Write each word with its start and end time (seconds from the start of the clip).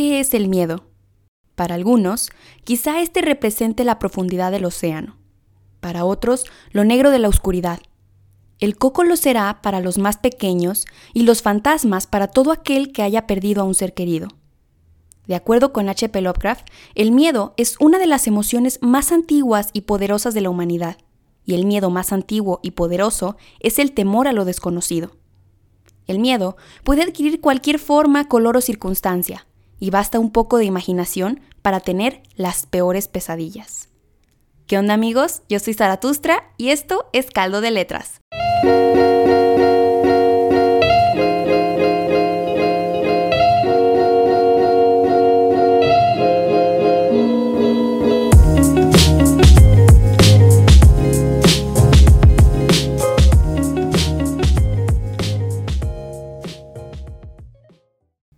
¿qué 0.00 0.18
es 0.18 0.32
el 0.32 0.48
miedo? 0.48 0.86
Para 1.54 1.74
algunos, 1.74 2.30
quizá 2.64 3.02
este 3.02 3.20
represente 3.20 3.84
la 3.84 3.98
profundidad 3.98 4.50
del 4.50 4.64
océano. 4.64 5.18
Para 5.80 6.06
otros, 6.06 6.46
lo 6.70 6.84
negro 6.86 7.10
de 7.10 7.18
la 7.18 7.28
oscuridad. 7.28 7.80
El 8.60 8.78
coco 8.78 9.04
lo 9.04 9.14
será 9.16 9.60
para 9.60 9.80
los 9.80 9.98
más 9.98 10.16
pequeños 10.16 10.86
y 11.12 11.24
los 11.24 11.42
fantasmas 11.42 12.06
para 12.06 12.28
todo 12.28 12.50
aquel 12.50 12.92
que 12.92 13.02
haya 13.02 13.26
perdido 13.26 13.60
a 13.60 13.66
un 13.66 13.74
ser 13.74 13.92
querido. 13.92 14.28
De 15.26 15.34
acuerdo 15.34 15.74
con 15.74 15.90
H.P. 15.90 16.18
Lovecraft, 16.22 16.66
el 16.94 17.12
miedo 17.12 17.52
es 17.58 17.76
una 17.78 17.98
de 17.98 18.06
las 18.06 18.26
emociones 18.26 18.78
más 18.80 19.12
antiguas 19.12 19.68
y 19.74 19.82
poderosas 19.82 20.32
de 20.32 20.40
la 20.40 20.48
humanidad, 20.48 20.96
y 21.44 21.52
el 21.52 21.66
miedo 21.66 21.90
más 21.90 22.14
antiguo 22.14 22.60
y 22.62 22.70
poderoso 22.70 23.36
es 23.58 23.78
el 23.78 23.92
temor 23.92 24.28
a 24.28 24.32
lo 24.32 24.46
desconocido. 24.46 25.10
El 26.06 26.20
miedo 26.20 26.56
puede 26.84 27.02
adquirir 27.02 27.42
cualquier 27.42 27.78
forma, 27.78 28.28
color 28.28 28.56
o 28.56 28.62
circunstancia, 28.62 29.46
y 29.80 29.90
basta 29.90 30.18
un 30.18 30.30
poco 30.30 30.58
de 30.58 30.66
imaginación 30.66 31.40
para 31.62 31.80
tener 31.80 32.22
las 32.36 32.66
peores 32.66 33.08
pesadillas. 33.08 33.88
¿Qué 34.66 34.78
onda 34.78 34.94
amigos? 34.94 35.42
Yo 35.48 35.58
soy 35.58 35.74
Zaratustra 35.74 36.52
y 36.56 36.68
esto 36.68 37.08
es 37.12 37.30
Caldo 37.30 37.60
de 37.60 37.72
Letras. 37.72 38.20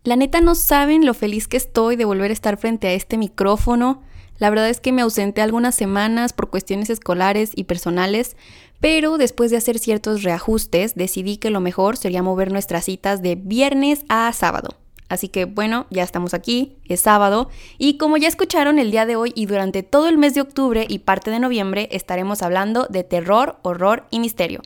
La 0.05 0.17
neta 0.17 0.41
no 0.41 0.57
saben 0.57 1.07
lo 1.07 1.15
feliz 1.15 1.47
que 1.47 1.57
estoy 1.57 1.95
de 1.95 2.05
volver 2.05 2.33
a 2.33 2.35
estar 2.35 2.57
frente 2.57 2.89
a 2.89 2.93
este 2.93 3.17
micrófono. 3.17 4.03
La 4.39 4.51
verdad 4.51 4.69
es 4.69 4.81
que 4.81 4.91
me 4.91 5.03
ausenté 5.03 5.43
algunas 5.43 5.77
semanas 5.77 6.33
por 6.33 6.51
cuestiones 6.51 6.91
escolares 6.91 7.53
y 7.55 7.65
personales, 7.65 8.37
pero 8.81 9.17
después 9.17 9.53
de 9.53 9.59
hacer 9.59 9.79
ciertos 9.79 10.25
reajustes 10.25 10.97
decidí 10.97 11.37
que 11.37 11.51
lo 11.51 11.61
mejor 11.61 11.97
sería 11.97 12.21
mover 12.21 12.51
nuestras 12.51 12.87
citas 12.87 13.23
de 13.23 13.37
viernes 13.37 14.05
a 14.09 14.33
sábado. 14.33 14.71
Así 15.09 15.29
que 15.29 15.45
bueno, 15.45 15.87
ya 15.91 16.03
estamos 16.03 16.35
aquí, 16.35 16.79
es 16.89 17.03
sábado, 17.03 17.49
y 17.79 17.97
como 17.97 18.17
ya 18.17 18.27
escucharon 18.27 18.81
el 18.81 18.91
día 18.91 19.07
de 19.07 19.15
hoy 19.15 19.31
y 19.37 19.47
durante 19.47 19.85
todo 19.85 20.09
el 20.09 20.19
mes 20.19 20.35
de 20.35 20.41
octubre 20.41 20.85
y 20.89 21.01
parte 21.01 21.31
de 21.31 21.39
noviembre 21.39 21.89
estaremos 21.93 22.43
hablando 22.43 22.89
de 22.91 23.05
terror, 23.05 23.59
horror 23.63 24.07
y 24.11 24.19
misterio. 24.19 24.63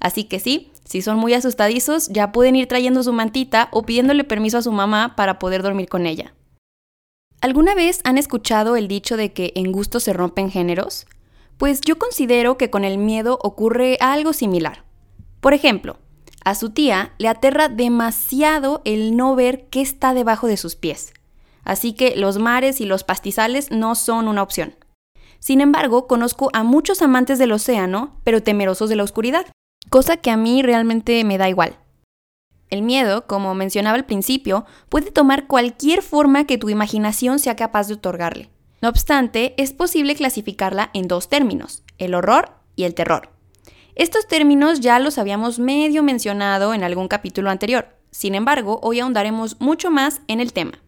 Así 0.00 0.24
que 0.24 0.40
sí, 0.40 0.71
si 0.84 1.02
son 1.02 1.18
muy 1.18 1.34
asustadizos, 1.34 2.08
ya 2.08 2.32
pueden 2.32 2.56
ir 2.56 2.66
trayendo 2.66 3.02
su 3.02 3.12
mantita 3.12 3.68
o 3.72 3.82
pidiéndole 3.82 4.24
permiso 4.24 4.58
a 4.58 4.62
su 4.62 4.72
mamá 4.72 5.14
para 5.16 5.38
poder 5.38 5.62
dormir 5.62 5.88
con 5.88 6.06
ella. 6.06 6.34
¿Alguna 7.40 7.74
vez 7.74 8.00
han 8.04 8.18
escuchado 8.18 8.76
el 8.76 8.88
dicho 8.88 9.16
de 9.16 9.32
que 9.32 9.52
en 9.56 9.72
gusto 9.72 10.00
se 10.00 10.12
rompen 10.12 10.50
géneros? 10.50 11.06
Pues 11.56 11.80
yo 11.80 11.98
considero 11.98 12.56
que 12.56 12.70
con 12.70 12.84
el 12.84 12.98
miedo 12.98 13.38
ocurre 13.42 13.96
algo 14.00 14.32
similar. 14.32 14.84
Por 15.40 15.54
ejemplo, 15.54 15.98
a 16.44 16.54
su 16.54 16.70
tía 16.70 17.14
le 17.18 17.28
aterra 17.28 17.68
demasiado 17.68 18.82
el 18.84 19.16
no 19.16 19.34
ver 19.34 19.66
qué 19.70 19.80
está 19.80 20.14
debajo 20.14 20.46
de 20.46 20.56
sus 20.56 20.76
pies. 20.76 21.12
Así 21.64 21.92
que 21.92 22.16
los 22.16 22.38
mares 22.38 22.80
y 22.80 22.86
los 22.86 23.04
pastizales 23.04 23.70
no 23.70 23.94
son 23.94 24.28
una 24.28 24.42
opción. 24.42 24.74
Sin 25.38 25.60
embargo, 25.60 26.06
conozco 26.06 26.50
a 26.52 26.62
muchos 26.62 27.02
amantes 27.02 27.38
del 27.38 27.52
océano, 27.52 28.20
pero 28.24 28.42
temerosos 28.42 28.88
de 28.88 28.96
la 28.96 29.04
oscuridad 29.04 29.46
cosa 29.92 30.16
que 30.16 30.30
a 30.30 30.38
mí 30.38 30.62
realmente 30.62 31.22
me 31.22 31.36
da 31.36 31.50
igual. 31.50 31.76
El 32.70 32.80
miedo, 32.80 33.26
como 33.26 33.54
mencionaba 33.54 33.94
al 33.94 34.06
principio, 34.06 34.64
puede 34.88 35.10
tomar 35.10 35.46
cualquier 35.46 36.00
forma 36.00 36.46
que 36.46 36.56
tu 36.56 36.70
imaginación 36.70 37.38
sea 37.38 37.56
capaz 37.56 37.88
de 37.88 37.94
otorgarle. 37.94 38.48
No 38.80 38.88
obstante, 38.88 39.52
es 39.58 39.74
posible 39.74 40.14
clasificarla 40.14 40.88
en 40.94 41.08
dos 41.08 41.28
términos, 41.28 41.82
el 41.98 42.14
horror 42.14 42.52
y 42.74 42.84
el 42.84 42.94
terror. 42.94 43.28
Estos 43.94 44.26
términos 44.26 44.80
ya 44.80 44.98
los 44.98 45.18
habíamos 45.18 45.58
medio 45.58 46.02
mencionado 46.02 46.72
en 46.72 46.84
algún 46.84 47.06
capítulo 47.06 47.50
anterior, 47.50 47.88
sin 48.10 48.34
embargo, 48.34 48.80
hoy 48.82 49.00
ahondaremos 49.00 49.60
mucho 49.60 49.90
más 49.90 50.22
en 50.26 50.40
el 50.40 50.54
tema. 50.54 50.80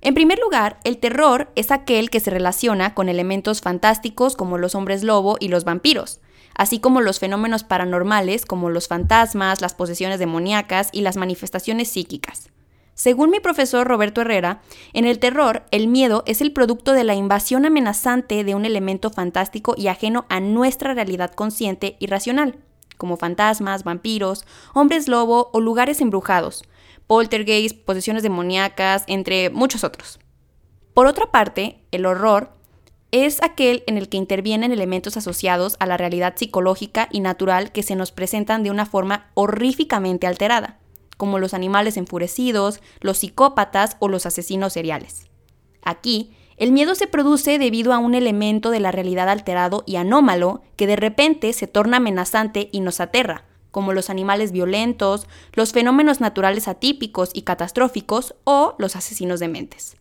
En 0.00 0.14
primer 0.14 0.40
lugar, 0.40 0.80
el 0.82 0.98
terror 0.98 1.52
es 1.54 1.70
aquel 1.70 2.10
que 2.10 2.18
se 2.18 2.30
relaciona 2.30 2.94
con 2.94 3.08
elementos 3.08 3.60
fantásticos 3.60 4.34
como 4.34 4.58
los 4.58 4.74
hombres 4.74 5.04
lobo 5.04 5.36
y 5.38 5.46
los 5.46 5.62
vampiros, 5.62 6.20
así 6.54 6.80
como 6.80 7.00
los 7.00 7.18
fenómenos 7.18 7.64
paranormales 7.64 8.46
como 8.46 8.70
los 8.70 8.88
fantasmas, 8.88 9.60
las 9.60 9.74
posesiones 9.74 10.18
demoníacas 10.18 10.88
y 10.92 11.00
las 11.00 11.16
manifestaciones 11.16 11.88
psíquicas. 11.88 12.50
Según 12.94 13.30
mi 13.30 13.40
profesor 13.40 13.88
Roberto 13.88 14.20
Herrera, 14.20 14.62
en 14.92 15.04
el 15.04 15.18
terror, 15.18 15.64
el 15.72 15.88
miedo 15.88 16.22
es 16.26 16.40
el 16.40 16.52
producto 16.52 16.92
de 16.92 17.02
la 17.02 17.14
invasión 17.14 17.66
amenazante 17.66 18.44
de 18.44 18.54
un 18.54 18.64
elemento 18.64 19.10
fantástico 19.10 19.74
y 19.76 19.88
ajeno 19.88 20.26
a 20.28 20.38
nuestra 20.38 20.94
realidad 20.94 21.32
consciente 21.32 21.96
y 21.98 22.06
racional, 22.06 22.56
como 22.96 23.16
fantasmas, 23.16 23.82
vampiros, 23.82 24.44
hombres 24.74 25.08
lobo 25.08 25.50
o 25.52 25.60
lugares 25.60 26.00
embrujados, 26.00 26.62
poltergeist, 27.08 27.76
posesiones 27.84 28.22
demoníacas, 28.22 29.02
entre 29.08 29.50
muchos 29.50 29.82
otros. 29.82 30.20
Por 30.94 31.08
otra 31.08 31.32
parte, 31.32 31.84
el 31.90 32.06
horror 32.06 32.53
es 33.14 33.40
aquel 33.44 33.84
en 33.86 33.96
el 33.96 34.08
que 34.08 34.16
intervienen 34.16 34.72
elementos 34.72 35.16
asociados 35.16 35.76
a 35.78 35.86
la 35.86 35.96
realidad 35.96 36.34
psicológica 36.34 37.08
y 37.12 37.20
natural 37.20 37.70
que 37.70 37.84
se 37.84 37.94
nos 37.94 38.10
presentan 38.10 38.64
de 38.64 38.72
una 38.72 38.86
forma 38.86 39.30
horríficamente 39.34 40.26
alterada, 40.26 40.80
como 41.16 41.38
los 41.38 41.54
animales 41.54 41.96
enfurecidos, 41.96 42.80
los 42.98 43.18
psicópatas 43.18 43.96
o 44.00 44.08
los 44.08 44.26
asesinos 44.26 44.72
seriales. 44.72 45.28
Aquí, 45.84 46.32
el 46.56 46.72
miedo 46.72 46.96
se 46.96 47.06
produce 47.06 47.60
debido 47.60 47.92
a 47.92 47.98
un 47.98 48.16
elemento 48.16 48.70
de 48.70 48.80
la 48.80 48.90
realidad 48.90 49.28
alterado 49.28 49.84
y 49.86 49.94
anómalo 49.94 50.62
que 50.74 50.88
de 50.88 50.96
repente 50.96 51.52
se 51.52 51.68
torna 51.68 51.98
amenazante 51.98 52.68
y 52.72 52.80
nos 52.80 52.98
aterra, 52.98 53.44
como 53.70 53.92
los 53.92 54.10
animales 54.10 54.50
violentos, 54.50 55.28
los 55.52 55.72
fenómenos 55.72 56.20
naturales 56.20 56.66
atípicos 56.66 57.30
y 57.32 57.42
catastróficos 57.42 58.34
o 58.42 58.74
los 58.78 58.96
asesinos 58.96 59.38
de 59.38 59.46
mentes. 59.46 59.96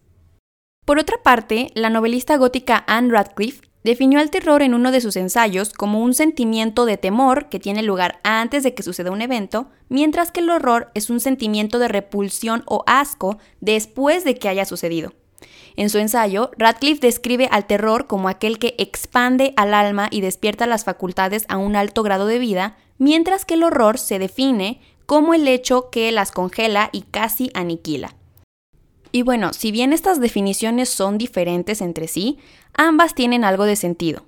Por 0.85 0.99
otra 0.99 1.17
parte, 1.23 1.71
la 1.75 1.89
novelista 1.89 2.35
gótica 2.35 2.83
Anne 2.87 3.13
Radcliffe 3.13 3.61
definió 3.85 4.19
al 4.19 4.29
terror 4.29 4.61
en 4.61 4.73
uno 4.73 4.91
de 4.91 4.99
sus 4.99 5.15
ensayos 5.15 5.71
como 5.71 6.01
un 6.01 6.13
sentimiento 6.13 6.85
de 6.85 6.97
temor 6.97 7.47
que 7.47 7.59
tiene 7.59 7.83
lugar 7.83 8.19
antes 8.23 8.63
de 8.63 8.73
que 8.73 8.83
suceda 8.83 9.11
un 9.11 9.21
evento, 9.21 9.67
mientras 9.87 10.31
que 10.31 10.41
el 10.41 10.49
horror 10.49 10.91
es 10.93 11.09
un 11.09 11.21
sentimiento 11.21 11.79
de 11.79 11.87
repulsión 11.87 12.63
o 12.65 12.83
asco 12.85 13.37
después 13.61 14.25
de 14.25 14.35
que 14.35 14.49
haya 14.49 14.65
sucedido. 14.65 15.13
En 15.75 15.89
su 15.89 15.99
ensayo, 15.99 16.51
Radcliffe 16.57 16.99
describe 16.99 17.47
al 17.49 17.65
terror 17.65 18.05
como 18.05 18.27
aquel 18.27 18.59
que 18.59 18.75
expande 18.77 19.53
al 19.55 19.73
alma 19.73 20.07
y 20.11 20.19
despierta 20.19 20.67
las 20.67 20.83
facultades 20.83 21.45
a 21.47 21.57
un 21.57 21.75
alto 21.77 22.03
grado 22.03 22.27
de 22.27 22.39
vida, 22.39 22.77
mientras 22.97 23.45
que 23.45 23.55
el 23.55 23.63
horror 23.63 23.97
se 23.97 24.19
define 24.19 24.81
como 25.05 25.33
el 25.33 25.47
hecho 25.47 25.89
que 25.89 26.11
las 26.11 26.31
congela 26.31 26.89
y 26.91 27.03
casi 27.03 27.51
aniquila. 27.53 28.15
Y 29.15 29.21
bueno, 29.21 29.53
si 29.53 29.71
bien 29.71 29.93
estas 29.93 30.19
definiciones 30.19 30.89
son 30.89 31.19
diferentes 31.19 31.81
entre 31.81 32.07
sí, 32.07 32.39
ambas 32.73 33.13
tienen 33.13 33.45
algo 33.45 33.65
de 33.65 33.75
sentido. 33.75 34.25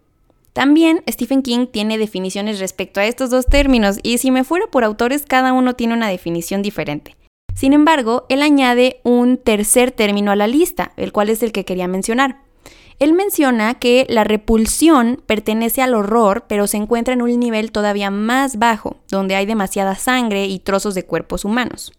También 0.53 1.01
Stephen 1.09 1.41
King 1.41 1.65
tiene 1.65 1.97
definiciones 1.97 2.59
respecto 2.59 2.99
a 2.99 3.05
estos 3.05 3.31
dos 3.31 3.47
términos 3.47 3.97
y 4.03 4.19
si 4.19 4.29
me 4.29 4.43
fuera 4.43 4.67
por 4.67 4.83
autores 4.83 5.25
cada 5.27 5.53
uno 5.53 5.73
tiene 5.73 5.95
una 5.95 6.07
definición 6.07 6.61
diferente. 6.61 7.15
Sin 7.55 7.73
embargo, 7.73 8.27
él 8.29 8.43
añade 8.43 9.01
un 9.03 9.37
tercer 9.37 9.89
término 9.89 10.31
a 10.31 10.35
la 10.35 10.45
lista, 10.45 10.91
el 10.97 11.11
cual 11.11 11.29
es 11.29 11.41
el 11.41 11.51
que 11.51 11.65
quería 11.65 11.87
mencionar. 11.87 12.41
Él 12.99 13.13
menciona 13.13 13.73
que 13.73 14.05
la 14.07 14.23
repulsión 14.23 15.19
pertenece 15.25 15.81
al 15.81 15.95
horror, 15.95 16.45
pero 16.47 16.67
se 16.67 16.77
encuentra 16.77 17.15
en 17.15 17.23
un 17.23 17.39
nivel 17.39 17.71
todavía 17.71 18.11
más 18.11 18.59
bajo, 18.59 18.97
donde 19.09 19.35
hay 19.35 19.47
demasiada 19.47 19.95
sangre 19.95 20.45
y 20.45 20.59
trozos 20.59 20.93
de 20.93 21.03
cuerpos 21.05 21.43
humanos. 21.43 21.91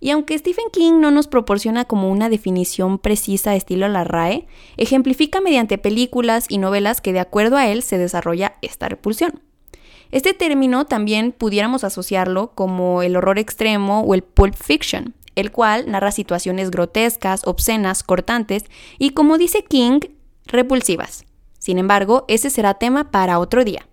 Y 0.00 0.10
aunque 0.10 0.36
Stephen 0.38 0.64
King 0.72 0.94
no 1.00 1.10
nos 1.10 1.28
proporciona 1.28 1.84
como 1.84 2.10
una 2.10 2.30
definición 2.30 2.98
precisa 2.98 3.54
estilo 3.54 3.86
la 3.86 4.02
RAE, 4.02 4.46
ejemplifica 4.78 5.42
mediante 5.42 5.76
películas 5.76 6.46
y 6.48 6.56
novelas 6.58 7.02
que 7.02 7.12
de 7.12 7.20
acuerdo 7.20 7.58
a 7.58 7.68
él 7.68 7.82
se 7.82 7.98
desarrolla 7.98 8.56
esta 8.62 8.88
repulsión. 8.88 9.42
Este 10.10 10.34
término 10.34 10.86
también 10.86 11.32
pudiéramos 11.32 11.84
asociarlo 11.84 12.52
como 12.54 13.02
el 13.02 13.14
horror 13.14 13.38
extremo 13.38 14.00
o 14.00 14.14
el 14.14 14.22
pulp 14.22 14.54
fiction, 14.54 15.14
el 15.36 15.52
cual 15.52 15.90
narra 15.90 16.10
situaciones 16.10 16.70
grotescas, 16.70 17.42
obscenas, 17.46 18.02
cortantes 18.02 18.64
y, 18.98 19.10
como 19.10 19.38
dice 19.38 19.62
King, 19.64 20.00
repulsivas. 20.46 21.26
Sin 21.58 21.78
embargo, 21.78 22.24
ese 22.26 22.50
será 22.50 22.74
tema 22.74 23.10
para 23.10 23.38
otro 23.38 23.64
día. 23.64 23.86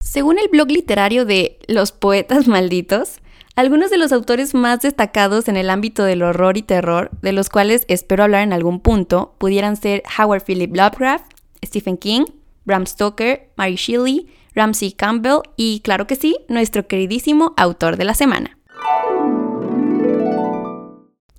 Según 0.00 0.38
el 0.38 0.48
blog 0.48 0.68
literario 0.68 1.24
de 1.24 1.58
Los 1.66 1.92
Poetas 1.92 2.46
Malditos, 2.48 3.20
algunos 3.58 3.90
de 3.90 3.98
los 3.98 4.12
autores 4.12 4.54
más 4.54 4.82
destacados 4.82 5.48
en 5.48 5.56
el 5.56 5.68
ámbito 5.68 6.04
del 6.04 6.22
horror 6.22 6.56
y 6.56 6.62
terror, 6.62 7.10
de 7.22 7.32
los 7.32 7.48
cuales 7.48 7.84
espero 7.88 8.22
hablar 8.22 8.44
en 8.44 8.52
algún 8.52 8.78
punto, 8.78 9.34
pudieran 9.38 9.74
ser 9.74 10.04
Howard 10.16 10.44
Philip 10.44 10.76
Lovecraft, 10.76 11.24
Stephen 11.66 11.96
King, 11.96 12.24
Bram 12.64 12.86
Stoker, 12.86 13.50
Mary 13.56 13.74
Shelley, 13.74 14.28
Ramsey 14.54 14.92
Campbell 14.92 15.40
y, 15.56 15.80
claro 15.80 16.06
que 16.06 16.14
sí, 16.14 16.36
nuestro 16.46 16.86
queridísimo 16.86 17.54
autor 17.56 17.96
de 17.96 18.04
la 18.04 18.14
semana. 18.14 18.56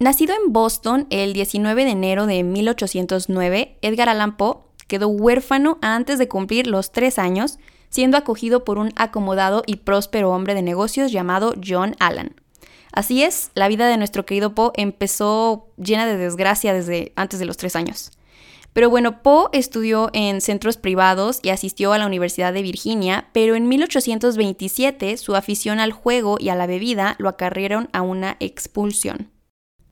Nacido 0.01 0.33
en 0.35 0.51
Boston 0.51 1.07
el 1.11 1.31
19 1.31 1.85
de 1.85 1.91
enero 1.91 2.25
de 2.25 2.43
1809, 2.43 3.77
Edgar 3.81 4.09
Allan 4.09 4.35
Poe 4.35 4.57
quedó 4.87 5.07
huérfano 5.07 5.77
antes 5.81 6.19
de 6.19 6.27
cumplir 6.27 6.67
los 6.67 6.91
tres 6.91 7.17
años, 7.17 7.59
siendo 7.89 8.17
acogido 8.17 8.63
por 8.63 8.77
un 8.77 8.91
acomodado 8.95 9.63
y 9.65 9.77
próspero 9.77 10.31
hombre 10.31 10.53
de 10.53 10.61
negocios 10.61 11.11
llamado 11.11 11.53
John 11.65 11.95
Allan. 11.99 12.35
Así 12.91 13.23
es, 13.23 13.51
la 13.53 13.67
vida 13.67 13.87
de 13.87 13.97
nuestro 13.97 14.25
querido 14.25 14.55
Poe 14.55 14.71
empezó 14.75 15.67
llena 15.77 16.05
de 16.05 16.17
desgracia 16.17 16.73
desde 16.73 17.11
antes 17.15 17.39
de 17.39 17.45
los 17.45 17.57
tres 17.57 17.75
años. 17.75 18.11
Pero 18.73 18.89
bueno, 18.89 19.21
Poe 19.23 19.49
estudió 19.53 20.09
en 20.13 20.41
centros 20.41 20.77
privados 20.77 21.39
y 21.41 21.49
asistió 21.49 21.91
a 21.91 21.97
la 21.97 22.05
Universidad 22.05 22.53
de 22.53 22.61
Virginia, 22.61 23.27
pero 23.33 23.55
en 23.55 23.67
1827 23.67 25.17
su 25.17 25.35
afición 25.35 25.79
al 25.79 25.91
juego 25.91 26.37
y 26.39 26.49
a 26.49 26.55
la 26.55 26.67
bebida 26.67 27.15
lo 27.19 27.29
acarrieron 27.29 27.89
a 27.93 28.01
una 28.01 28.37
expulsión. 28.39 29.31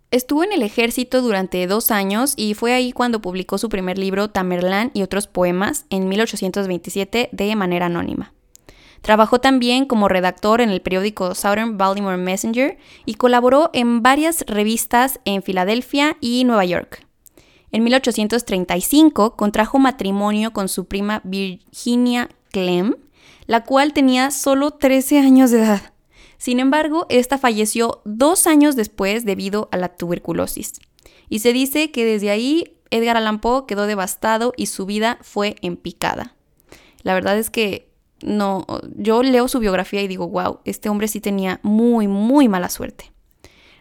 Estuvo 0.10 0.46
en 0.46 0.54
el 0.54 0.64
ejército 0.64 1.22
durante 1.22 1.68
dos 1.68 1.92
años 1.92 2.34
y 2.38 2.54
fue 2.54 2.72
ahí 2.72 2.94
cuando 2.94 3.20
publicó 3.20 3.58
su 3.58 3.68
primer 3.68 3.98
libro 3.98 4.30
Tamerlán 4.30 4.90
y 4.94 5.02
otros 5.02 5.28
poemas 5.28 5.86
en 5.90 6.08
1827 6.08 7.28
de 7.34 7.56
manera 7.58 7.88
anónima. 7.88 8.34
Trabajó 9.02 9.40
también 9.40 9.86
como 9.86 10.08
redactor 10.08 10.62
en 10.62 10.70
el 10.70 10.82
periódico 10.82 11.36
Southern 11.36 11.78
Baltimore 11.78 12.16
Messenger 12.16 12.78
y 13.06 13.16
colaboró 13.16 13.70
en 13.74 14.02
varias 14.02 14.46
revistas 14.48 15.20
en 15.26 15.44
Filadelfia 15.44 16.16
y 16.22 16.46
Nueva 16.46 16.64
York. 16.64 17.06
En 17.74 17.84
1835 17.84 19.36
contrajo 19.36 19.78
matrimonio 19.78 20.54
con 20.54 20.70
su 20.70 20.86
prima 20.86 21.20
Virginia 21.26 22.30
Clem, 22.52 22.96
la 23.46 23.66
cual 23.66 23.92
tenía 23.92 24.32
solo 24.32 24.72
13 24.72 25.20
años 25.20 25.52
de 25.52 25.64
edad. 25.64 25.94
Sin 26.38 26.60
embargo, 26.60 27.06
esta 27.10 27.38
falleció 27.38 28.02
dos 28.06 28.48
años 28.48 28.76
después 28.76 29.26
debido 29.26 29.70
a 29.72 29.78
la 29.78 29.90
tuberculosis. 29.90 30.74
Y 31.30 31.40
se 31.40 31.54
dice 31.54 31.92
que 31.92 32.06
desde 32.06 32.30
ahí 32.30 32.78
Edgar 32.92 33.18
Allan 33.18 33.40
Poe 33.40 33.66
quedó 33.68 33.88
devastado 33.88 34.54
y 34.56 34.68
su 34.68 34.86
vida 34.86 35.18
fue 35.22 35.56
en 35.62 35.78
picada. 35.78 36.36
La 37.04 37.14
verdad 37.14 37.38
es 37.38 37.50
que 37.50 37.90
no, 38.22 38.66
yo 38.96 39.24
leo 39.24 39.48
su 39.48 39.60
biografía 39.60 40.02
y 40.02 40.08
digo, 40.08 40.28
wow, 40.28 40.60
este 40.66 40.90
hombre 40.90 41.08
sí 41.08 41.20
tenía 41.22 41.60
muy, 41.64 42.08
muy 42.08 42.48
mala 42.48 42.70
suerte. 42.70 43.12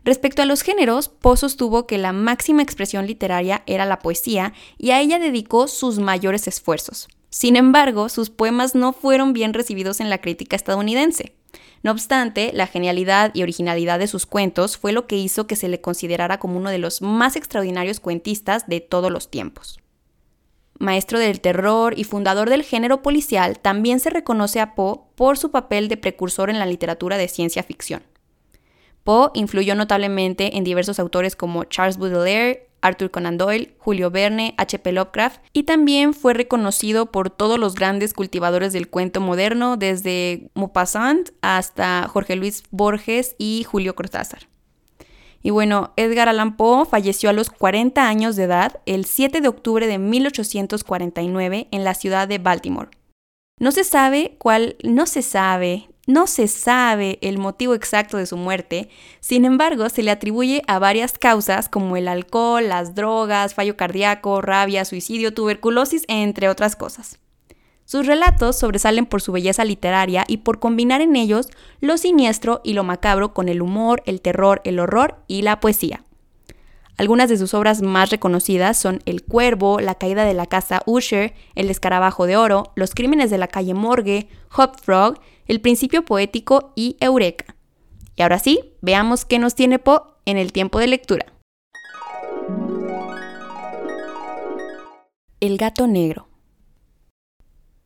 Respecto 0.05 0.43
a 0.43 0.47
los 0.47 0.63
géneros, 0.63 1.09
Poe 1.09 1.37
sostuvo 1.37 1.87
que 1.87 1.99
la 1.99 2.13
máxima 2.13 2.63
expresión 2.63 3.07
literaria 3.07 3.63
era 3.67 3.87
la 3.87 3.99
poesía 3.99 4.53
y 4.79 4.91
a 4.91 5.01
ella 5.01 5.19
dedicó 5.19 5.67
sus 5.67 5.99
mayores 5.99 6.47
esfuerzos. 6.47 7.09
Sin 7.29 7.57
embargo, 7.57 8.09
sus 8.09 8.31
poemas 8.31 8.75
no 8.75 8.93
fueron 8.93 9.33
bien 9.33 9.53
recibidos 9.53 10.01
en 10.01 10.09
la 10.09 10.19
crítica 10.19 10.55
estadounidense. 10.55 11.35
No 11.83 11.93
obstante, 11.93 12.51
la 12.53 12.67
genialidad 12.67 13.31
y 13.35 13.43
originalidad 13.43 13.99
de 13.99 14.07
sus 14.07 14.27
cuentos 14.27 14.77
fue 14.77 14.93
lo 14.93 15.07
que 15.07 15.17
hizo 15.17 15.47
que 15.47 15.57
se 15.57 15.69
le 15.69 15.81
considerara 15.81 16.39
como 16.39 16.57
uno 16.57 16.71
de 16.71 16.79
los 16.79 17.03
más 17.03 17.37
extraordinarios 17.37 18.01
cuentistas 18.01 18.67
de 18.67 18.81
todos 18.81 19.11
los 19.11 19.31
tiempos. 19.31 19.79
Maestro 20.79 21.19
del 21.19 21.41
terror 21.41 21.95
y 21.99 22.05
fundador 22.05 22.51
del 22.51 22.63
género 22.63 23.03
policial, 23.03 23.59
también 23.59 23.99
se 23.99 24.11
reconoce 24.11 24.61
a 24.61 24.75
Poe 24.75 25.01
por 25.15 25.39
su 25.39 25.51
papel 25.51 25.89
de 25.89 25.97
precursor 25.97 26.51
en 26.51 26.59
la 26.59 26.67
literatura 26.67 27.17
de 27.17 27.29
ciencia 27.29 27.63
ficción. 27.63 28.03
Poe 29.03 29.31
influyó 29.35 29.75
notablemente 29.75 30.57
en 30.57 30.65
diversos 30.65 30.99
autores 30.99 31.37
como 31.37 31.65
Charles 31.65 31.97
Baudelaire, 31.97 32.66
Arthur 32.81 33.11
Conan 33.11 33.39
Doyle, 33.39 33.75
Julio 33.79 34.11
Verne, 34.11 34.55
H.P. 34.59 34.93
Lovecraft 34.93 35.41
y 35.53 35.65
también 35.65 36.15
fue 36.15 36.35
reconocido 36.35 37.11
por 37.13 37.31
todos 37.31 37.59
los 37.59 37.75
grandes 37.75 38.15
cultivadores 38.15 38.73
del 38.73 38.89
cuento 38.89 39.21
moderno, 39.21 39.77
desde 39.77 40.51
Maupassant 40.55 41.31
hasta 41.43 42.09
Jorge 42.09 42.37
Luis 42.37 42.63
Borges 42.71 43.35
y 43.39 43.65
Julio 43.65 43.95
Cortázar. 43.95 44.49
Y 45.43 45.51
bueno, 45.51 45.93
Edgar 45.97 46.29
Allan 46.29 46.57
Poe 46.57 46.87
falleció 46.87 47.31
a 47.31 47.33
los 47.33 47.51
40 47.51 48.09
años 48.09 48.35
de 48.35 48.45
edad 48.45 48.81
el 48.85 49.05
7 49.05 49.41
de 49.41 49.49
octubre 49.49 49.87
de 49.87 49.99
1849 49.99 51.69
en 51.71 51.85
la 51.85 51.95
ciudad 51.95 52.27
de 52.27 52.39
Baltimore. 52.39 52.91
No 53.59 53.73
se 53.73 53.85
sabe 53.85 54.37
cuál, 54.39 54.77
no 54.83 55.07
se 55.07 55.23
sabe 55.23 55.89
no 56.07 56.29
se 56.29 56.47
sabe 56.47 57.19
el 57.21 57.39
motivo 57.39 57.75
exacto 57.75 58.17
de 58.17 58.27
su 58.27 58.37
muerte, 58.37 58.89
sin 59.21 59.45
embargo 59.45 59.89
se 59.89 60.03
le 60.03 60.13
atribuye 60.13 60.63
a 60.69 60.79
varias 60.79 61.19
causas 61.19 61.69
como 61.69 61.97
el 61.97 62.09
alcohol, 62.09 62.69
las 62.69 62.95
drogas, 62.95 63.55
fallo 63.55 63.77
cardíaco, 63.77 64.41
rabia, 64.41 64.85
suicidio, 64.85 65.35
tuberculosis, 65.35 66.05
entre 66.09 66.49
otras 66.49 66.77
cosas. 66.77 67.19
Sus 67.85 68.07
relatos 68.07 68.59
sobresalen 68.59 69.07
por 69.07 69.23
su 69.23 69.31
belleza 69.31 69.65
literaria 69.65 70.25
y 70.27 70.39
por 70.39 70.59
combinar 70.59 71.01
en 71.01 71.15
ellos 71.15 71.49
lo 71.81 71.99
siniestro 71.99 72.61
y 72.65 72.73
lo 72.73 72.83
macabro 72.83 73.33
con 73.33 73.49
el 73.49 73.63
humor, 73.63 74.03
el 74.07 74.21
terror, 74.21 74.61
el 74.65 74.81
horror 74.81 75.19
y 75.29 75.43
la 75.43 75.61
poesía. 75.61 76.03
Algunas 76.99 77.29
de 77.29 77.37
sus 77.37 77.53
obras 77.53 77.83
más 77.83 78.11
reconocidas 78.11 78.79
son 78.79 79.03
El 79.05 79.23
Cuervo, 79.23 79.81
La 79.81 79.97
caída 79.97 80.25
de 80.25 80.35
la 80.35 80.47
casa 80.47 80.83
Usher, 80.87 81.35
El 81.55 81.69
escarabajo 81.69 82.27
de 82.27 82.37
oro, 82.37 82.73
Los 82.75 82.95
crímenes 82.95 83.31
de 83.31 83.39
la 83.39 83.49
calle 83.49 83.75
Morgue, 83.75 84.29
Hop 84.57 84.81
Frog, 84.81 85.21
El 85.47 85.61
principio 85.61 86.05
poético 86.05 86.73
y 86.75 86.97
Eureka. 86.99 87.55
Y 88.17 88.23
ahora 88.23 88.41
sí, 88.41 88.73
veamos 88.83 89.25
qué 89.25 89.39
nos 89.39 89.55
tiene 89.55 89.79
Poe 89.79 90.01
en 90.25 90.39
el 90.39 90.53
tiempo 90.53 90.81
de 90.81 90.89
lectura. 90.89 91.27
El 95.39 95.57
gato 95.57 95.87
negro. 95.87 96.27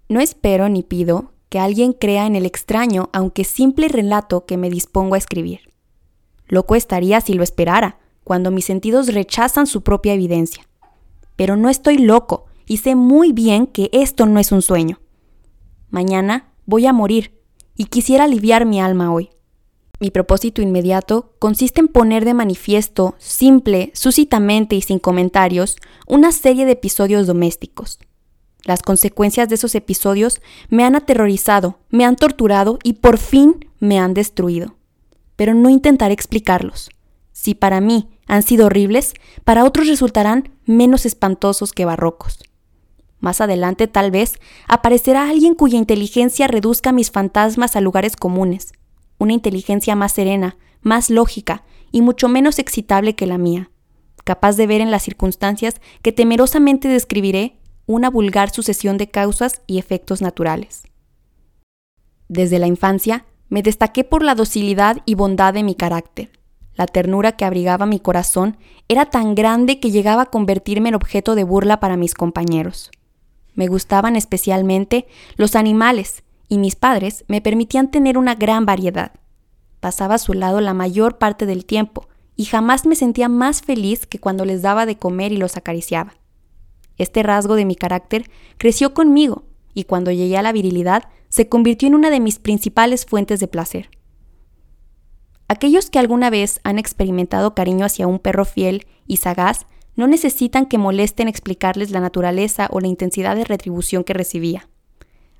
No 0.08 0.20
espero 0.20 0.68
ni 0.70 0.82
pido 0.82 1.32
que 1.50 1.58
alguien 1.58 1.92
crea 1.92 2.26
en 2.26 2.34
el 2.34 2.46
extraño 2.46 3.10
aunque 3.12 3.44
simple 3.44 3.88
relato 3.88 4.46
que 4.46 4.56
me 4.56 4.70
dispongo 4.70 5.14
a 5.14 5.18
escribir. 5.18 5.60
Loco 6.48 6.76
estaría 6.76 7.20
si 7.20 7.34
lo 7.34 7.42
esperara, 7.42 7.98
cuando 8.24 8.50
mis 8.50 8.64
sentidos 8.64 9.12
rechazan 9.12 9.66
su 9.66 9.82
propia 9.82 10.14
evidencia. 10.14 10.66
Pero 11.36 11.56
no 11.56 11.68
estoy 11.68 11.98
loco 11.98 12.46
y 12.66 12.78
sé 12.78 12.94
muy 12.94 13.32
bien 13.32 13.66
que 13.66 13.90
esto 13.92 14.26
no 14.26 14.40
es 14.40 14.50
un 14.50 14.62
sueño. 14.62 15.00
Mañana 15.90 16.52
voy 16.66 16.86
a 16.86 16.92
morir 16.92 17.39
y 17.80 17.86
quisiera 17.86 18.24
aliviar 18.24 18.66
mi 18.66 18.78
alma 18.78 19.10
hoy. 19.10 19.30
Mi 20.00 20.10
propósito 20.10 20.60
inmediato 20.60 21.32
consiste 21.38 21.80
en 21.80 21.88
poner 21.88 22.26
de 22.26 22.34
manifiesto, 22.34 23.14
simple, 23.16 23.90
súcitamente 23.94 24.76
y 24.76 24.82
sin 24.82 24.98
comentarios, 24.98 25.76
una 26.06 26.30
serie 26.30 26.66
de 26.66 26.72
episodios 26.72 27.26
domésticos. 27.26 27.98
Las 28.64 28.82
consecuencias 28.82 29.48
de 29.48 29.54
esos 29.54 29.74
episodios 29.74 30.42
me 30.68 30.84
han 30.84 30.94
aterrorizado, 30.94 31.78
me 31.88 32.04
han 32.04 32.16
torturado 32.16 32.78
y 32.82 32.92
por 32.92 33.16
fin 33.16 33.70
me 33.78 33.98
han 33.98 34.12
destruido. 34.12 34.76
Pero 35.36 35.54
no 35.54 35.70
intentaré 35.70 36.12
explicarlos. 36.12 36.90
Si 37.32 37.54
para 37.54 37.80
mí 37.80 38.10
han 38.26 38.42
sido 38.42 38.66
horribles, 38.66 39.14
para 39.44 39.64
otros 39.64 39.88
resultarán 39.88 40.50
menos 40.66 41.06
espantosos 41.06 41.72
que 41.72 41.86
barrocos. 41.86 42.40
Más 43.20 43.40
adelante 43.40 43.86
tal 43.86 44.10
vez 44.10 44.40
aparecerá 44.66 45.28
alguien 45.28 45.54
cuya 45.54 45.78
inteligencia 45.78 46.46
reduzca 46.46 46.90
mis 46.90 47.10
fantasmas 47.10 47.76
a 47.76 47.80
lugares 47.80 48.16
comunes, 48.16 48.72
una 49.18 49.34
inteligencia 49.34 49.94
más 49.94 50.12
serena, 50.12 50.56
más 50.80 51.10
lógica 51.10 51.62
y 51.92 52.00
mucho 52.00 52.28
menos 52.28 52.58
excitable 52.58 53.14
que 53.14 53.26
la 53.26 53.36
mía, 53.38 53.70
capaz 54.24 54.56
de 54.56 54.66
ver 54.66 54.80
en 54.80 54.90
las 54.90 55.02
circunstancias 55.02 55.80
que 56.02 56.12
temerosamente 56.12 56.88
describiré 56.88 57.58
una 57.86 58.08
vulgar 58.08 58.50
sucesión 58.50 58.96
de 58.96 59.08
causas 59.08 59.62
y 59.66 59.78
efectos 59.78 60.22
naturales. 60.22 60.84
Desde 62.28 62.58
la 62.58 62.68
infancia 62.68 63.26
me 63.48 63.62
destaqué 63.62 64.04
por 64.04 64.22
la 64.22 64.34
docilidad 64.34 64.98
y 65.04 65.14
bondad 65.16 65.52
de 65.52 65.64
mi 65.64 65.74
carácter. 65.74 66.30
La 66.74 66.86
ternura 66.86 67.32
que 67.32 67.44
abrigaba 67.44 67.84
mi 67.84 67.98
corazón 67.98 68.56
era 68.88 69.06
tan 69.06 69.34
grande 69.34 69.80
que 69.80 69.90
llegaba 69.90 70.22
a 70.22 70.30
convertirme 70.30 70.88
en 70.88 70.94
objeto 70.94 71.34
de 71.34 71.44
burla 71.44 71.80
para 71.80 71.96
mis 71.96 72.14
compañeros. 72.14 72.90
Me 73.60 73.66
gustaban 73.66 74.16
especialmente 74.16 75.06
los 75.36 75.54
animales 75.54 76.22
y 76.48 76.56
mis 76.56 76.76
padres 76.76 77.26
me 77.28 77.42
permitían 77.42 77.90
tener 77.90 78.16
una 78.16 78.34
gran 78.34 78.64
variedad. 78.64 79.12
Pasaba 79.80 80.14
a 80.14 80.18
su 80.18 80.32
lado 80.32 80.62
la 80.62 80.72
mayor 80.72 81.18
parte 81.18 81.44
del 81.44 81.66
tiempo 81.66 82.08
y 82.36 82.46
jamás 82.46 82.86
me 82.86 82.96
sentía 82.96 83.28
más 83.28 83.60
feliz 83.60 84.06
que 84.06 84.18
cuando 84.18 84.46
les 84.46 84.62
daba 84.62 84.86
de 84.86 84.96
comer 84.96 85.32
y 85.32 85.36
los 85.36 85.58
acariciaba. 85.58 86.14
Este 86.96 87.22
rasgo 87.22 87.54
de 87.54 87.66
mi 87.66 87.76
carácter 87.76 88.30
creció 88.56 88.94
conmigo 88.94 89.44
y 89.74 89.84
cuando 89.84 90.10
llegué 90.10 90.38
a 90.38 90.42
la 90.42 90.52
virilidad 90.52 91.10
se 91.28 91.50
convirtió 91.50 91.86
en 91.86 91.96
una 91.96 92.08
de 92.08 92.20
mis 92.20 92.38
principales 92.38 93.04
fuentes 93.04 93.40
de 93.40 93.48
placer. 93.48 93.90
Aquellos 95.48 95.90
que 95.90 95.98
alguna 95.98 96.30
vez 96.30 96.60
han 96.64 96.78
experimentado 96.78 97.54
cariño 97.54 97.84
hacia 97.84 98.06
un 98.06 98.20
perro 98.20 98.46
fiel 98.46 98.86
y 99.06 99.18
sagaz 99.18 99.66
no 100.00 100.08
necesitan 100.08 100.66
que 100.66 100.78
molesten 100.78 101.28
explicarles 101.28 101.90
la 101.90 102.00
naturaleza 102.00 102.68
o 102.70 102.80
la 102.80 102.88
intensidad 102.88 103.36
de 103.36 103.44
retribución 103.44 104.02
que 104.02 104.14
recibía. 104.14 104.68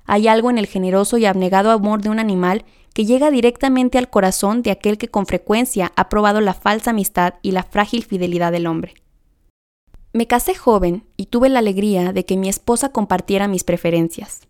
Hay 0.05 0.27
algo 0.27 0.49
en 0.49 0.57
el 0.57 0.67
generoso 0.67 1.17
y 1.17 1.25
abnegado 1.25 1.71
amor 1.71 2.01
de 2.01 2.09
un 2.09 2.19
animal 2.19 2.63
que 2.93 3.05
llega 3.05 3.31
directamente 3.31 3.97
al 3.97 4.09
corazón 4.09 4.61
de 4.61 4.71
aquel 4.71 4.97
que 4.97 5.07
con 5.07 5.25
frecuencia 5.25 5.91
ha 5.95 6.09
probado 6.09 6.41
la 6.41 6.53
falsa 6.53 6.91
amistad 6.91 7.35
y 7.41 7.51
la 7.51 7.63
frágil 7.63 8.03
fidelidad 8.03 8.51
del 8.51 8.67
hombre. 8.67 8.93
Me 10.13 10.27
casé 10.27 10.53
joven 10.53 11.05
y 11.17 11.25
tuve 11.25 11.49
la 11.49 11.59
alegría 11.59 12.13
de 12.13 12.25
que 12.25 12.37
mi 12.37 12.47
esposa 12.47 12.89
compartiera 12.89 13.47
mis 13.47 13.63
preferencias. 13.63 14.41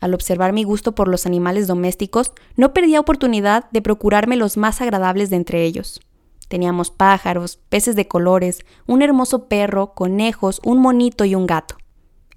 Al 0.00 0.14
observar 0.14 0.52
mi 0.52 0.62
gusto 0.62 0.94
por 0.94 1.08
los 1.08 1.26
animales 1.26 1.66
domésticos, 1.66 2.32
no 2.56 2.72
perdía 2.72 3.00
oportunidad 3.00 3.68
de 3.72 3.82
procurarme 3.82 4.36
los 4.36 4.56
más 4.56 4.80
agradables 4.80 5.30
de 5.30 5.36
entre 5.36 5.64
ellos. 5.64 6.00
Teníamos 6.48 6.90
pájaros, 6.90 7.60
peces 7.68 7.94
de 7.94 8.08
colores, 8.08 8.64
un 8.86 9.02
hermoso 9.02 9.46
perro, 9.46 9.94
conejos, 9.94 10.60
un 10.64 10.78
monito 10.78 11.24
y 11.24 11.34
un 11.34 11.46
gato. 11.46 11.76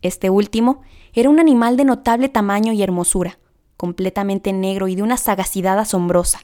Este 0.01 0.29
último 0.29 0.81
era 1.13 1.29
un 1.29 1.39
animal 1.39 1.77
de 1.77 1.85
notable 1.85 2.29
tamaño 2.29 2.73
y 2.73 2.83
hermosura, 2.83 3.39
completamente 3.77 4.53
negro 4.53 4.87
y 4.87 4.95
de 4.95 5.03
una 5.03 5.17
sagacidad 5.17 5.79
asombrosa. 5.79 6.41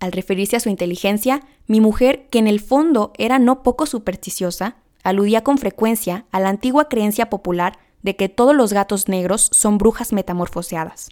Al 0.00 0.12
referirse 0.12 0.56
a 0.56 0.60
su 0.60 0.68
inteligencia, 0.68 1.40
mi 1.66 1.80
mujer, 1.80 2.28
que 2.28 2.38
en 2.38 2.46
el 2.46 2.60
fondo 2.60 3.12
era 3.18 3.38
no 3.38 3.62
poco 3.62 3.86
supersticiosa, 3.86 4.76
aludía 5.02 5.42
con 5.42 5.58
frecuencia 5.58 6.26
a 6.30 6.40
la 6.40 6.48
antigua 6.48 6.88
creencia 6.88 7.30
popular 7.30 7.78
de 8.02 8.16
que 8.16 8.28
todos 8.28 8.54
los 8.54 8.72
gatos 8.72 9.08
negros 9.08 9.48
son 9.52 9.78
brujas 9.78 10.12
metamorfoseadas. 10.12 11.10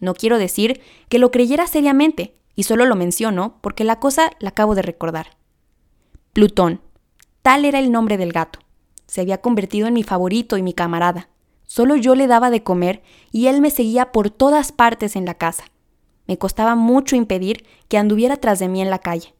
No 0.00 0.14
quiero 0.14 0.38
decir 0.38 0.80
que 1.08 1.18
lo 1.18 1.30
creyera 1.30 1.66
seriamente, 1.66 2.36
y 2.54 2.64
solo 2.64 2.84
lo 2.86 2.96
menciono 2.96 3.58
porque 3.60 3.84
la 3.84 3.98
cosa 3.98 4.30
la 4.40 4.50
acabo 4.50 4.74
de 4.74 4.82
recordar. 4.82 5.36
Plutón, 6.32 6.80
tal 7.42 7.64
era 7.64 7.78
el 7.78 7.92
nombre 7.92 8.16
del 8.16 8.32
gato. 8.32 8.58
Se 9.06 9.20
había 9.20 9.40
convertido 9.40 9.86
en 9.86 9.94
mi 9.94 10.02
favorito 10.02 10.56
y 10.56 10.62
mi 10.62 10.72
camarada. 10.72 11.28
Solo 11.66 11.96
yo 11.96 12.14
le 12.14 12.26
daba 12.26 12.50
de 12.50 12.62
comer 12.62 13.02
y 13.30 13.46
él 13.46 13.60
me 13.60 13.70
seguía 13.70 14.12
por 14.12 14.30
todas 14.30 14.72
partes 14.72 15.16
en 15.16 15.24
la 15.24 15.34
casa. 15.34 15.64
Me 16.26 16.38
costaba 16.38 16.74
mucho 16.74 17.16
impedir 17.16 17.64
que 17.88 17.98
anduviera 17.98 18.36
tras 18.36 18.58
de 18.58 18.68
mí 18.68 18.80
en 18.80 18.90
la 18.90 18.98
calle. 18.98 19.34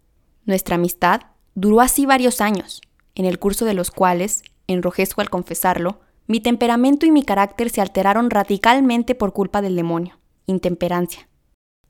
Nuestra 0.45 0.77
amistad 0.77 1.23
duró 1.55 1.81
así 1.81 2.07
varios 2.07 2.41
años, 2.41 2.81
en 3.15 3.25
el 3.25 3.39
curso 3.39 3.65
de 3.65 3.75
los 3.75 3.91
cuales, 3.91 4.43
enrojezco 4.67 5.21
al 5.21 5.31
confesarlo, 5.31 6.01
mi 6.27 6.41
temperamento 6.41 7.07
y 7.07 7.11
mi 7.11 7.25
carácter 7.25 7.71
se 7.71 7.81
alteraron 7.81 8.31
radicalmente 8.31 9.15
por 9.15 9.33
culpa 9.33 9.61
del 9.61 9.77
demonio, 9.77 10.19
intemperancia. 10.47 11.29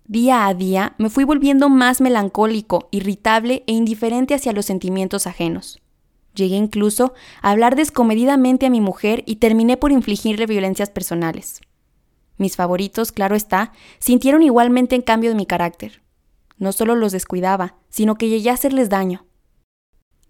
Día 0.06 0.48
a 0.48 0.54
día 0.54 0.94
me 0.98 1.10
fui 1.10 1.24
volviendo 1.24 1.68
más 1.68 2.00
melancólico, 2.00 2.88
irritable 2.90 3.62
e 3.66 3.72
indiferente 3.72 4.34
hacia 4.34 4.52
los 4.52 4.66
sentimientos 4.66 5.26
ajenos. 5.26 5.80
Llegué 6.34 6.56
incluso 6.56 7.14
a 7.40 7.50
hablar 7.50 7.76
descomedidamente 7.76 8.66
a 8.66 8.70
mi 8.70 8.80
mujer 8.80 9.22
y 9.26 9.36
terminé 9.36 9.76
por 9.76 9.92
infligirle 9.92 10.46
violencias 10.46 10.90
personales. 10.90 11.60
Mis 12.36 12.56
favoritos, 12.56 13.12
claro 13.12 13.36
está, 13.36 13.72
sintieron 14.00 14.42
igualmente 14.42 14.96
en 14.96 15.02
cambio 15.02 15.30
de 15.30 15.36
mi 15.36 15.46
carácter. 15.46 16.02
No 16.58 16.72
solo 16.72 16.96
los 16.96 17.12
descuidaba, 17.12 17.76
sino 17.88 18.16
que 18.16 18.28
llegué 18.28 18.50
a 18.50 18.54
hacerles 18.54 18.88
daño. 18.88 19.24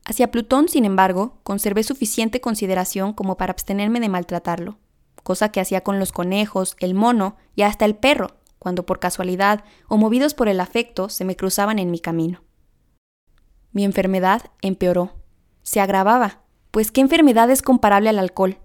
Hacia 0.04 0.30
Plutón, 0.30 0.68
sin 0.68 0.84
embargo, 0.84 1.38
conservé 1.44 1.82
suficiente 1.82 2.40
consideración 2.40 3.12
como 3.14 3.36
para 3.36 3.52
abstenerme 3.52 4.00
de 4.00 4.08
maltratarlo, 4.08 4.78
cosa 5.22 5.50
que 5.50 5.60
hacía 5.60 5.82
con 5.82 5.98
los 5.98 6.12
conejos, 6.12 6.76
el 6.80 6.94
mono 6.94 7.36
y 7.54 7.62
hasta 7.62 7.84
el 7.84 7.94
perro, 7.94 8.41
cuando 8.62 8.86
por 8.86 9.00
casualidad 9.00 9.64
o 9.88 9.96
movidos 9.96 10.34
por 10.34 10.46
el 10.46 10.60
afecto 10.60 11.08
se 11.08 11.24
me 11.24 11.34
cruzaban 11.34 11.80
en 11.80 11.90
mi 11.90 11.98
camino. 11.98 12.44
Mi 13.72 13.82
enfermedad 13.82 14.52
empeoró, 14.60 15.16
se 15.64 15.80
agravaba, 15.80 16.42
pues 16.70 16.92
qué 16.92 17.00
enfermedad 17.00 17.50
es 17.50 17.60
comparable 17.60 18.08
al 18.08 18.20
alcohol. 18.20 18.58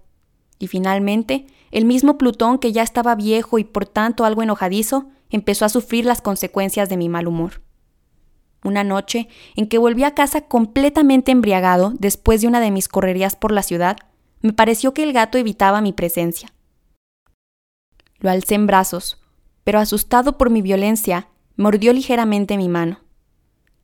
Y 0.60 0.68
finalmente, 0.68 1.48
el 1.72 1.84
mismo 1.84 2.16
Plutón, 2.16 2.60
que 2.60 2.70
ya 2.70 2.84
estaba 2.84 3.16
viejo 3.16 3.58
y 3.58 3.64
por 3.64 3.86
tanto 3.86 4.24
algo 4.24 4.44
enojadizo, 4.44 5.08
empezó 5.30 5.64
a 5.64 5.68
sufrir 5.68 6.04
las 6.04 6.22
consecuencias 6.22 6.88
de 6.88 6.96
mi 6.96 7.08
mal 7.08 7.26
humor. 7.26 7.60
Una 8.62 8.84
noche, 8.84 9.26
en 9.56 9.66
que 9.66 9.78
volví 9.78 10.04
a 10.04 10.14
casa 10.14 10.42
completamente 10.42 11.32
embriagado 11.32 11.92
después 11.98 12.40
de 12.40 12.46
una 12.46 12.60
de 12.60 12.70
mis 12.70 12.86
correrías 12.86 13.34
por 13.34 13.50
la 13.50 13.64
ciudad, 13.64 13.96
me 14.42 14.52
pareció 14.52 14.94
que 14.94 15.02
el 15.02 15.12
gato 15.12 15.38
evitaba 15.38 15.80
mi 15.80 15.92
presencia. 15.92 16.52
Lo 18.20 18.30
alcé 18.30 18.54
en 18.54 18.68
brazos, 18.68 19.20
pero 19.68 19.80
asustado 19.80 20.38
por 20.38 20.48
mi 20.48 20.62
violencia, 20.62 21.28
mordió 21.58 21.92
ligeramente 21.92 22.56
mi 22.56 22.70
mano. 22.70 23.00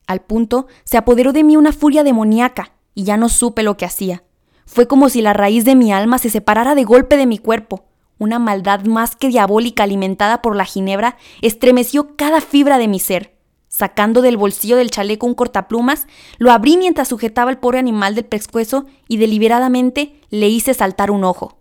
Al 0.06 0.22
punto 0.22 0.66
se 0.84 0.96
apoderó 0.96 1.34
de 1.34 1.44
mí 1.44 1.58
una 1.58 1.72
furia 1.72 2.02
demoníaca, 2.02 2.72
y 2.94 3.04
ya 3.04 3.18
no 3.18 3.28
supe 3.28 3.62
lo 3.62 3.76
que 3.76 3.84
hacía. 3.84 4.24
Fue 4.64 4.86
como 4.86 5.10
si 5.10 5.20
la 5.20 5.34
raíz 5.34 5.66
de 5.66 5.74
mi 5.74 5.92
alma 5.92 6.16
se 6.16 6.30
separara 6.30 6.74
de 6.74 6.84
golpe 6.84 7.18
de 7.18 7.26
mi 7.26 7.36
cuerpo. 7.36 7.84
Una 8.16 8.38
maldad 8.38 8.86
más 8.86 9.14
que 9.14 9.28
diabólica 9.28 9.82
alimentada 9.82 10.40
por 10.40 10.56
la 10.56 10.64
ginebra 10.64 11.18
estremeció 11.42 12.16
cada 12.16 12.40
fibra 12.40 12.78
de 12.78 12.88
mi 12.88 12.98
ser. 12.98 13.36
Sacando 13.68 14.22
del 14.22 14.38
bolsillo 14.38 14.78
del 14.78 14.90
chaleco 14.90 15.26
un 15.26 15.34
cortaplumas, 15.34 16.06
lo 16.38 16.50
abrí 16.50 16.78
mientras 16.78 17.08
sujetaba 17.08 17.50
al 17.50 17.58
pobre 17.58 17.78
animal 17.78 18.14
del 18.14 18.24
pescuezo 18.24 18.86
y 19.06 19.18
deliberadamente 19.18 20.18
le 20.30 20.48
hice 20.48 20.72
saltar 20.72 21.10
un 21.10 21.24
ojo. 21.24 21.58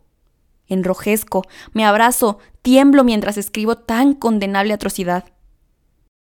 Enrojezco, 0.67 1.43
me 1.73 1.85
abrazo, 1.85 2.39
tiemblo 2.61 3.03
mientras 3.03 3.37
escribo 3.37 3.77
tan 3.77 4.13
condenable 4.13 4.73
atrocidad. 4.73 5.25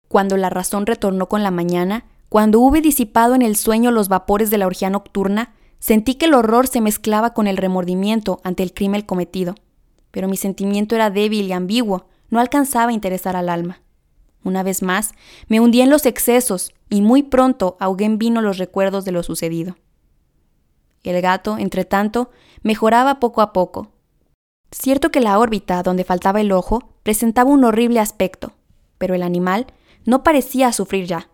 Cuando 0.09 0.37
la 0.37 0.51
razón 0.51 0.87
retornó 0.87 1.29
con 1.29 1.43
la 1.43 1.51
mañana, 1.51 2.05
cuando 2.29 2.61
hube 2.61 2.81
disipado 2.81 3.35
en 3.35 3.43
el 3.43 3.57
sueño 3.57 3.91
los 3.91 4.09
vapores 4.09 4.51
de 4.51 4.59
la 4.59 4.67
orgía 4.67 4.91
nocturna, 4.91 5.55
sentí 5.79 6.15
que 6.15 6.27
el 6.27 6.35
horror 6.35 6.67
se 6.67 6.81
mezclaba 6.81 7.35
con 7.35 7.47
el 7.47 7.57
remordimiento 7.57 8.41
ante 8.45 8.63
el 8.63 8.73
crimen 8.73 9.03
cometido. 9.03 9.55
Pero 10.11 10.29
mi 10.29 10.37
sentimiento 10.37 10.95
era 10.95 11.11
débil 11.11 11.47
y 11.47 11.53
ambiguo, 11.53 12.07
no 12.31 12.41
alcanzaba 12.41 12.91
a 12.91 12.95
interesar 12.95 13.37
al 13.37 13.49
alma. 13.49 13.81
Una 14.45 14.63
vez 14.63 14.83
más, 14.83 15.13
me 15.49 15.61
hundí 15.61 15.81
en 15.81 15.91
los 15.91 16.07
excesos 16.07 16.73
y 16.89 17.01
muy 17.03 17.23
pronto 17.23 17.77
ahogué 17.81 18.05
en 18.05 18.19
vino 18.19 18.41
los 18.43 18.59
recuerdos 18.59 19.05
de 19.05 19.13
lo 19.13 19.23
sucedido. 19.23 19.77
El 21.03 21.21
gato, 21.21 21.59
entre 21.59 21.85
tanto, 21.85 22.31
mejoraba 22.63 23.21
poco 23.21 23.41
a 23.41 23.53
poco. 23.53 23.93
Cierto 24.71 25.11
que 25.11 25.21
la 25.21 25.39
órbita 25.39 25.83
donde 25.83 26.05
faltaba 26.05 26.41
el 26.41 26.53
ojo 26.53 26.91
presentaba 27.03 27.51
un 27.51 27.65
horrible 27.65 28.01
aspecto, 28.01 28.53
pero 28.99 29.15
el 29.15 29.23
animal 29.23 29.67
no 30.05 30.23
parecía 30.23 30.73
sufrir 30.73 31.07
ya. 31.07 31.29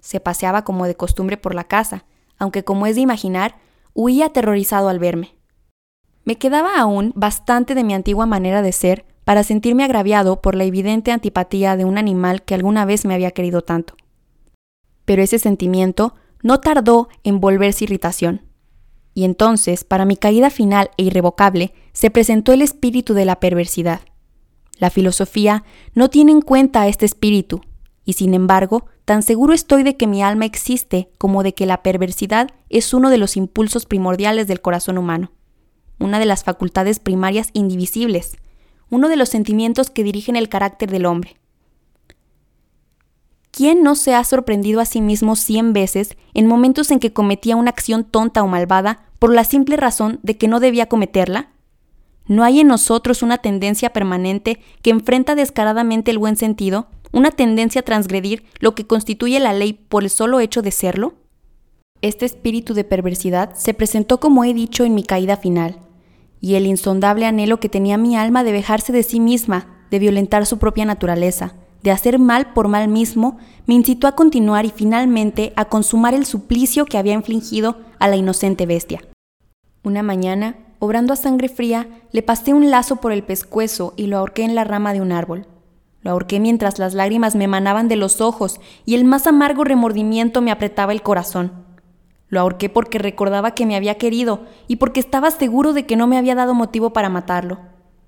Se 0.00 0.20
paseaba 0.20 0.64
como 0.64 0.86
de 0.86 0.96
costumbre 0.96 1.36
por 1.36 1.54
la 1.54 1.64
casa, 1.64 2.04
aunque 2.38 2.64
como 2.64 2.86
es 2.86 2.94
de 2.94 3.02
imaginar, 3.02 3.56
huía 3.94 4.26
aterrorizado 4.26 4.88
al 4.88 4.98
verme. 4.98 5.34
Me 6.24 6.36
quedaba 6.36 6.78
aún 6.78 7.12
bastante 7.14 7.74
de 7.74 7.84
mi 7.84 7.94
antigua 7.94 8.26
manera 8.26 8.62
de 8.62 8.72
ser 8.72 9.04
para 9.24 9.42
sentirme 9.42 9.84
agraviado 9.84 10.42
por 10.42 10.54
la 10.54 10.64
evidente 10.64 11.12
antipatía 11.12 11.76
de 11.76 11.84
un 11.84 11.98
animal 11.98 12.42
que 12.42 12.54
alguna 12.54 12.84
vez 12.84 13.04
me 13.04 13.14
había 13.14 13.30
querido 13.30 13.62
tanto. 13.62 13.94
Pero 15.04 15.22
ese 15.22 15.38
sentimiento 15.38 16.14
no 16.42 16.60
tardó 16.60 17.08
en 17.22 17.40
volverse 17.40 17.84
irritación. 17.84 18.42
Y 19.14 19.24
entonces, 19.24 19.84
para 19.84 20.04
mi 20.04 20.16
caída 20.16 20.50
final 20.50 20.90
e 20.96 21.04
irrevocable, 21.04 21.72
se 21.92 22.10
presentó 22.10 22.52
el 22.52 22.62
espíritu 22.62 23.14
de 23.14 23.24
la 23.24 23.40
perversidad. 23.40 24.00
La 24.78 24.90
filosofía 24.90 25.64
no 25.94 26.10
tiene 26.10 26.32
en 26.32 26.40
cuenta 26.42 26.88
este 26.88 27.06
espíritu, 27.06 27.60
y 28.04 28.14
sin 28.14 28.34
embargo, 28.34 28.86
tan 29.04 29.22
seguro 29.22 29.52
estoy 29.52 29.82
de 29.82 29.96
que 29.96 30.06
mi 30.06 30.22
alma 30.22 30.44
existe 30.44 31.08
como 31.16 31.42
de 31.42 31.54
que 31.54 31.66
la 31.66 31.82
perversidad 31.82 32.50
es 32.68 32.92
uno 32.92 33.08
de 33.08 33.18
los 33.18 33.36
impulsos 33.36 33.86
primordiales 33.86 34.48
del 34.48 34.60
corazón 34.60 34.98
humano, 34.98 35.30
una 36.00 36.18
de 36.18 36.26
las 36.26 36.42
facultades 36.42 36.98
primarias 36.98 37.50
indivisibles, 37.52 38.36
uno 38.90 39.08
de 39.08 39.16
los 39.16 39.28
sentimientos 39.28 39.90
que 39.90 40.04
dirigen 40.04 40.36
el 40.36 40.48
carácter 40.48 40.90
del 40.90 41.06
hombre. 41.06 41.36
¿Quién 43.56 43.84
no 43.84 43.94
se 43.94 44.16
ha 44.16 44.24
sorprendido 44.24 44.80
a 44.80 44.84
sí 44.84 45.00
mismo 45.00 45.36
cien 45.36 45.72
veces 45.72 46.16
en 46.32 46.48
momentos 46.48 46.90
en 46.90 46.98
que 46.98 47.12
cometía 47.12 47.54
una 47.54 47.70
acción 47.70 48.02
tonta 48.02 48.42
o 48.42 48.48
malvada 48.48 49.04
por 49.20 49.32
la 49.32 49.44
simple 49.44 49.76
razón 49.76 50.18
de 50.24 50.36
que 50.36 50.48
no 50.48 50.58
debía 50.58 50.88
cometerla? 50.88 51.50
¿No 52.26 52.42
hay 52.42 52.58
en 52.58 52.66
nosotros 52.66 53.22
una 53.22 53.38
tendencia 53.38 53.92
permanente 53.92 54.58
que 54.82 54.90
enfrenta 54.90 55.36
descaradamente 55.36 56.10
el 56.10 56.18
buen 56.18 56.34
sentido 56.34 56.88
una 57.12 57.30
tendencia 57.30 57.82
a 57.82 57.84
transgredir 57.84 58.42
lo 58.58 58.74
que 58.74 58.88
constituye 58.88 59.38
la 59.38 59.52
ley 59.52 59.72
por 59.72 60.02
el 60.02 60.10
solo 60.10 60.40
hecho 60.40 60.60
de 60.60 60.72
serlo? 60.72 61.14
Este 62.02 62.26
espíritu 62.26 62.74
de 62.74 62.82
perversidad 62.82 63.54
se 63.54 63.72
presentó, 63.72 64.18
como 64.18 64.42
he 64.42 64.52
dicho, 64.52 64.82
en 64.82 64.96
mi 64.96 65.04
caída 65.04 65.36
final, 65.36 65.78
y 66.40 66.56
el 66.56 66.66
insondable 66.66 67.24
anhelo 67.24 67.60
que 67.60 67.68
tenía 67.68 67.98
mi 67.98 68.16
alma 68.16 68.42
de 68.42 68.50
vejarse 68.50 68.92
de 68.92 69.04
sí 69.04 69.20
misma, 69.20 69.86
de 69.92 70.00
violentar 70.00 70.44
su 70.44 70.58
propia 70.58 70.84
naturaleza, 70.86 71.54
de 71.84 71.90
hacer 71.90 72.18
mal 72.18 72.54
por 72.54 72.66
mal 72.66 72.88
mismo, 72.88 73.36
me 73.66 73.74
incitó 73.74 74.06
a 74.06 74.12
continuar 74.16 74.64
y 74.64 74.70
finalmente 74.70 75.52
a 75.54 75.66
consumar 75.66 76.14
el 76.14 76.24
suplicio 76.24 76.86
que 76.86 76.96
había 76.96 77.12
infligido 77.12 77.76
a 77.98 78.08
la 78.08 78.16
inocente 78.16 78.64
bestia. 78.64 79.02
Una 79.82 80.02
mañana, 80.02 80.56
obrando 80.78 81.12
a 81.12 81.16
sangre 81.16 81.50
fría, 81.50 81.86
le 82.10 82.22
pasé 82.22 82.54
un 82.54 82.70
lazo 82.70 82.96
por 82.96 83.12
el 83.12 83.22
pescuezo 83.22 83.92
y 83.98 84.06
lo 84.06 84.16
ahorqué 84.16 84.44
en 84.44 84.54
la 84.54 84.64
rama 84.64 84.94
de 84.94 85.02
un 85.02 85.12
árbol. 85.12 85.46
Lo 86.00 86.12
ahorqué 86.12 86.40
mientras 86.40 86.78
las 86.78 86.94
lágrimas 86.94 87.36
me 87.36 87.44
emanaban 87.44 87.86
de 87.88 87.96
los 87.96 88.22
ojos 88.22 88.60
y 88.86 88.94
el 88.94 89.04
más 89.04 89.26
amargo 89.26 89.62
remordimiento 89.62 90.40
me 90.40 90.52
apretaba 90.52 90.92
el 90.92 91.02
corazón. 91.02 91.52
Lo 92.28 92.40
ahorqué 92.40 92.70
porque 92.70 92.98
recordaba 92.98 93.50
que 93.50 93.66
me 93.66 93.76
había 93.76 93.98
querido 93.98 94.46
y 94.68 94.76
porque 94.76 95.00
estaba 95.00 95.30
seguro 95.30 95.74
de 95.74 95.84
que 95.84 95.96
no 95.96 96.06
me 96.06 96.16
había 96.16 96.34
dado 96.34 96.54
motivo 96.54 96.94
para 96.94 97.10
matarlo. 97.10 97.58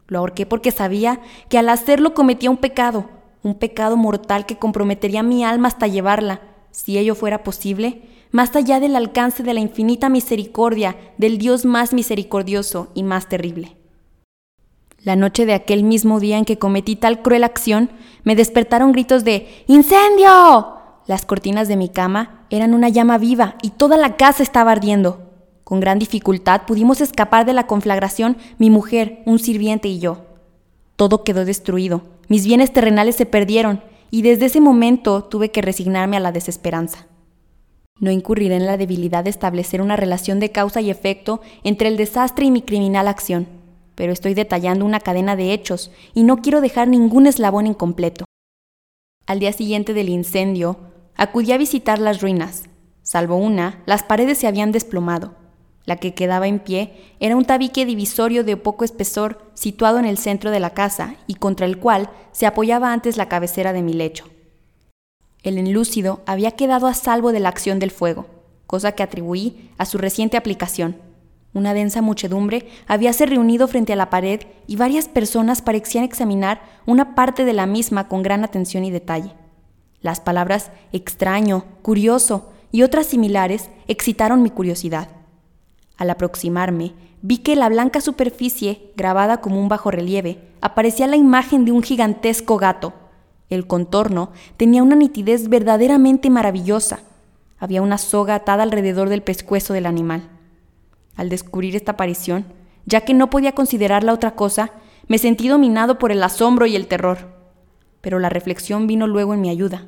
Lo 0.06 0.20
ahorqué 0.20 0.46
porque 0.46 0.70
sabía 0.70 1.20
que 1.50 1.58
al 1.58 1.68
hacerlo 1.68 2.14
cometía 2.14 2.48
un 2.48 2.56
pecado, 2.56 3.10
un 3.42 3.54
pecado 3.54 3.96
mortal 3.96 4.46
que 4.46 4.58
comprometería 4.58 5.22
mi 5.22 5.44
alma 5.44 5.68
hasta 5.68 5.86
llevarla, 5.86 6.40
si 6.70 6.98
ello 6.98 7.14
fuera 7.14 7.42
posible, 7.42 8.02
más 8.32 8.54
allá 8.56 8.80
del 8.80 8.96
alcance 8.96 9.42
de 9.42 9.54
la 9.54 9.60
infinita 9.60 10.08
misericordia 10.08 10.96
del 11.16 11.38
Dios 11.38 11.64
más 11.64 11.92
misericordioso 11.92 12.90
y 12.94 13.02
más 13.02 13.28
terrible. 13.28 13.76
La 14.98 15.16
noche 15.16 15.46
de 15.46 15.54
aquel 15.54 15.84
mismo 15.84 16.18
día 16.18 16.36
en 16.36 16.44
que 16.44 16.58
cometí 16.58 16.96
tal 16.96 17.22
cruel 17.22 17.44
acción, 17.44 17.90
me 18.24 18.34
despertaron 18.34 18.92
gritos 18.92 19.24
de 19.24 19.46
¡Incendio! 19.68 20.74
Las 21.06 21.24
cortinas 21.24 21.68
de 21.68 21.76
mi 21.76 21.88
cama 21.88 22.44
eran 22.50 22.74
una 22.74 22.88
llama 22.88 23.16
viva 23.16 23.54
y 23.62 23.70
toda 23.70 23.96
la 23.96 24.16
casa 24.16 24.42
estaba 24.42 24.72
ardiendo. 24.72 25.20
Con 25.62 25.80
gran 25.80 25.98
dificultad 25.98 26.62
pudimos 26.66 27.00
escapar 27.00 27.46
de 27.46 27.52
la 27.52 27.66
conflagración 27.66 28.36
mi 28.58 28.70
mujer, 28.70 29.22
un 29.26 29.38
sirviente 29.38 29.88
y 29.88 30.00
yo. 30.00 30.24
Todo 30.96 31.22
quedó 31.22 31.44
destruido, 31.44 32.02
mis 32.28 32.46
bienes 32.46 32.72
terrenales 32.72 33.16
se 33.16 33.26
perdieron 33.26 33.82
y 34.10 34.22
desde 34.22 34.46
ese 34.46 34.60
momento 34.60 35.24
tuve 35.24 35.50
que 35.50 35.62
resignarme 35.62 36.16
a 36.16 36.20
la 36.20 36.32
desesperanza. 36.32 37.06
No 37.98 38.10
incurriré 38.10 38.56
en 38.56 38.66
la 38.66 38.76
debilidad 38.76 39.24
de 39.24 39.30
establecer 39.30 39.80
una 39.80 39.96
relación 39.96 40.38
de 40.38 40.52
causa 40.52 40.80
y 40.80 40.90
efecto 40.90 41.40
entre 41.64 41.88
el 41.88 41.96
desastre 41.96 42.44
y 42.44 42.50
mi 42.50 42.62
criminal 42.62 43.08
acción, 43.08 43.46
pero 43.94 44.12
estoy 44.12 44.34
detallando 44.34 44.84
una 44.84 45.00
cadena 45.00 45.36
de 45.36 45.52
hechos 45.52 45.90
y 46.14 46.22
no 46.22 46.38
quiero 46.38 46.60
dejar 46.60 46.88
ningún 46.88 47.26
eslabón 47.26 47.66
incompleto. 47.66 48.24
Al 49.26 49.40
día 49.40 49.52
siguiente 49.52 49.94
del 49.94 50.08
incendio, 50.10 50.78
Acudí 51.18 51.52
a 51.52 51.58
visitar 51.58 51.98
las 51.98 52.20
ruinas. 52.20 52.64
Salvo 53.02 53.36
una, 53.36 53.82
las 53.86 54.02
paredes 54.02 54.36
se 54.36 54.46
habían 54.46 54.70
desplomado. 54.70 55.34
La 55.86 55.96
que 55.96 56.14
quedaba 56.14 56.48
en 56.48 56.58
pie 56.58 56.92
era 57.20 57.36
un 57.36 57.44
tabique 57.44 57.86
divisorio 57.86 58.42
de 58.42 58.56
poco 58.56 58.84
espesor 58.84 59.50
situado 59.54 59.98
en 59.98 60.04
el 60.04 60.18
centro 60.18 60.50
de 60.50 60.60
la 60.60 60.70
casa 60.70 61.14
y 61.28 61.34
contra 61.34 61.64
el 61.64 61.78
cual 61.78 62.10
se 62.32 62.44
apoyaba 62.44 62.92
antes 62.92 63.16
la 63.16 63.28
cabecera 63.28 63.72
de 63.72 63.82
mi 63.82 63.92
lecho. 63.92 64.28
El 65.44 65.58
enlúcido 65.58 66.22
había 66.26 66.50
quedado 66.50 66.88
a 66.88 66.94
salvo 66.94 67.30
de 67.30 67.38
la 67.38 67.50
acción 67.50 67.78
del 67.78 67.92
fuego, 67.92 68.26
cosa 68.66 68.92
que 68.92 69.04
atribuí 69.04 69.70
a 69.78 69.86
su 69.86 69.96
reciente 69.96 70.36
aplicación. 70.36 70.96
Una 71.54 71.72
densa 71.72 72.02
muchedumbre 72.02 72.68
habíase 72.88 73.24
reunido 73.24 73.68
frente 73.68 73.92
a 73.92 73.96
la 73.96 74.10
pared 74.10 74.40
y 74.66 74.74
varias 74.74 75.06
personas 75.06 75.62
parecían 75.62 76.02
examinar 76.02 76.60
una 76.84 77.14
parte 77.14 77.44
de 77.44 77.52
la 77.52 77.66
misma 77.66 78.08
con 78.08 78.22
gran 78.22 78.42
atención 78.42 78.84
y 78.84 78.90
detalle. 78.90 79.32
Las 80.00 80.20
palabras 80.20 80.72
extraño, 80.92 81.64
curioso 81.82 82.50
y 82.72 82.82
otras 82.82 83.06
similares 83.06 83.70
excitaron 83.86 84.42
mi 84.42 84.50
curiosidad. 84.50 85.15
Al 85.96 86.10
aproximarme, 86.10 86.92
vi 87.22 87.38
que 87.38 87.56
la 87.56 87.68
blanca 87.68 88.00
superficie, 88.00 88.92
grabada 88.96 89.40
como 89.40 89.60
un 89.60 89.68
bajo 89.68 89.90
relieve, 89.90 90.40
aparecía 90.60 91.06
la 91.06 91.16
imagen 91.16 91.64
de 91.64 91.72
un 91.72 91.82
gigantesco 91.82 92.58
gato. 92.58 92.92
El 93.48 93.66
contorno 93.66 94.32
tenía 94.56 94.82
una 94.82 94.96
nitidez 94.96 95.48
verdaderamente 95.48 96.30
maravillosa. 96.30 97.00
Había 97.58 97.80
una 97.80 97.96
soga 97.96 98.34
atada 98.34 98.62
alrededor 98.62 99.08
del 99.08 99.22
pescuezo 99.22 99.72
del 99.72 99.86
animal. 99.86 100.28
Al 101.16 101.30
descubrir 101.30 101.74
esta 101.76 101.92
aparición, 101.92 102.44
ya 102.84 103.00
que 103.02 103.14
no 103.14 103.30
podía 103.30 103.52
considerarla 103.52 104.12
otra 104.12 104.34
cosa, 104.34 104.72
me 105.08 105.18
sentí 105.18 105.48
dominado 105.48 105.98
por 105.98 106.12
el 106.12 106.22
asombro 106.22 106.66
y 106.66 106.76
el 106.76 106.88
terror. 106.88 107.34
Pero 108.02 108.18
la 108.18 108.28
reflexión 108.28 108.86
vino 108.86 109.06
luego 109.06 109.32
en 109.32 109.40
mi 109.40 109.48
ayuda. 109.48 109.86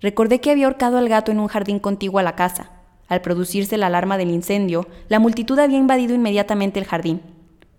Recordé 0.00 0.40
que 0.40 0.50
había 0.50 0.66
ahorcado 0.66 0.98
al 0.98 1.08
gato 1.08 1.30
en 1.30 1.38
un 1.38 1.46
jardín 1.46 1.78
contiguo 1.78 2.18
a 2.18 2.22
la 2.22 2.34
casa. 2.34 2.70
Al 3.08 3.20
producirse 3.20 3.76
la 3.76 3.86
alarma 3.86 4.18
del 4.18 4.30
incendio, 4.30 4.86
la 5.08 5.18
multitud 5.18 5.58
había 5.58 5.78
invadido 5.78 6.14
inmediatamente 6.14 6.80
el 6.80 6.86
jardín. 6.86 7.22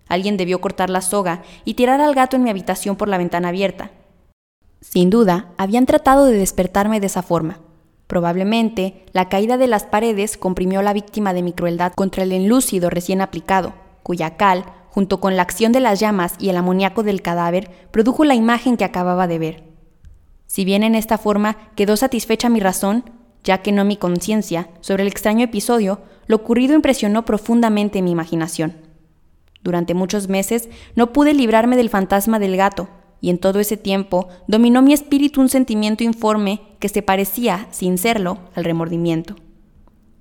Alguien 0.08 0.38
debió 0.38 0.62
cortar 0.62 0.90
la 0.90 1.02
soga 1.02 1.44
y 1.66 1.74
tirar 1.74 2.00
al 2.00 2.16
gato 2.16 2.36
en 2.36 2.44
mi 2.44 2.50
habitación 2.50 2.96
por 2.96 3.10
la 3.10 3.18
ventana 3.18 3.50
abierta. 3.50 3.92
Sin 4.80 5.10
duda, 5.10 5.54
habían 5.58 5.86
tratado 5.86 6.26
de 6.26 6.38
despertarme 6.38 7.00
de 7.00 7.08
esa 7.08 7.24
forma. 7.24 7.60
Probablemente, 8.08 9.06
la 9.12 9.28
caída 9.28 9.58
de 9.58 9.68
las 9.68 9.84
paredes 9.84 10.38
comprimió 10.38 10.80
a 10.80 10.84
la 10.84 10.94
víctima 10.94 11.34
de 11.34 11.44
mi 11.44 11.52
crueldad 11.52 11.92
contra 11.94 12.24
el 12.24 12.32
enlúcido 12.32 12.90
recién 12.90 13.20
aplicado, 13.20 13.74
cuya 14.02 14.38
cal, 14.38 14.64
junto 14.90 15.20
con 15.20 15.36
la 15.36 15.42
acción 15.42 15.74
de 15.74 15.82
las 15.82 16.00
llamas 16.00 16.36
y 16.40 16.50
el 16.50 16.56
amoníaco 16.56 17.04
del 17.04 17.22
cadáver, 17.22 17.70
produjo 17.92 18.24
la 18.24 18.36
imagen 18.36 18.78
que 18.78 18.86
acababa 18.86 19.28
de 19.28 19.40
ver. 19.40 19.64
Si 20.46 20.64
bien 20.64 20.84
en 20.84 20.96
esta 20.96 21.18
forma 21.18 21.58
quedó 21.76 21.98
satisfecha 21.98 22.48
mi 22.48 22.62
razón, 22.62 23.04
ya 23.48 23.60
que 23.60 23.72
no 23.72 23.86
mi 23.86 23.96
conciencia, 23.96 24.68
sobre 24.82 25.04
el 25.04 25.08
extraño 25.08 25.46
episodio, 25.46 26.02
lo 26.26 26.36
ocurrido 26.36 26.76
impresionó 26.76 27.24
profundamente 27.24 28.02
mi 28.02 28.12
imaginación. 28.12 28.76
Durante 29.64 29.94
muchos 29.94 30.28
meses 30.28 30.68
no 30.96 31.14
pude 31.14 31.34
librarme 31.34 31.78
del 31.78 31.90
fantasma 31.90 32.40
del 32.40 32.58
gato, 32.58 32.90
y 33.22 33.30
en 33.30 33.38
todo 33.38 33.62
ese 33.62 33.78
tiempo 33.78 34.28
dominó 34.48 34.82
mi 34.82 34.92
espíritu 34.92 35.40
un 35.40 35.48
sentimiento 35.48 36.04
informe 36.04 36.60
que 36.80 36.90
se 36.90 37.02
parecía, 37.02 37.70
sin 37.72 37.98
serlo, 37.98 38.38
al 38.54 38.66
remordimiento. 38.66 39.38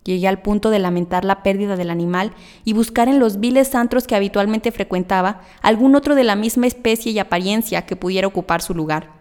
Llegué 0.04 0.28
al 0.28 0.40
punto 0.40 0.70
de 0.70 0.78
lamentar 0.78 1.24
la 1.24 1.42
pérdida 1.42 1.76
del 1.76 1.90
animal 1.90 2.32
y 2.64 2.74
buscar 2.74 3.08
en 3.08 3.18
los 3.18 3.40
viles 3.40 3.74
antros 3.74 4.06
que 4.06 4.14
habitualmente 4.14 4.70
frecuentaba 4.70 5.40
algún 5.62 5.96
otro 5.96 6.14
de 6.14 6.22
la 6.22 6.36
misma 6.36 6.68
especie 6.68 7.10
y 7.10 7.18
apariencia 7.18 7.86
que 7.86 7.96
pudiera 7.96 8.28
ocupar 8.28 8.62
su 8.62 8.72
lugar. 8.72 9.15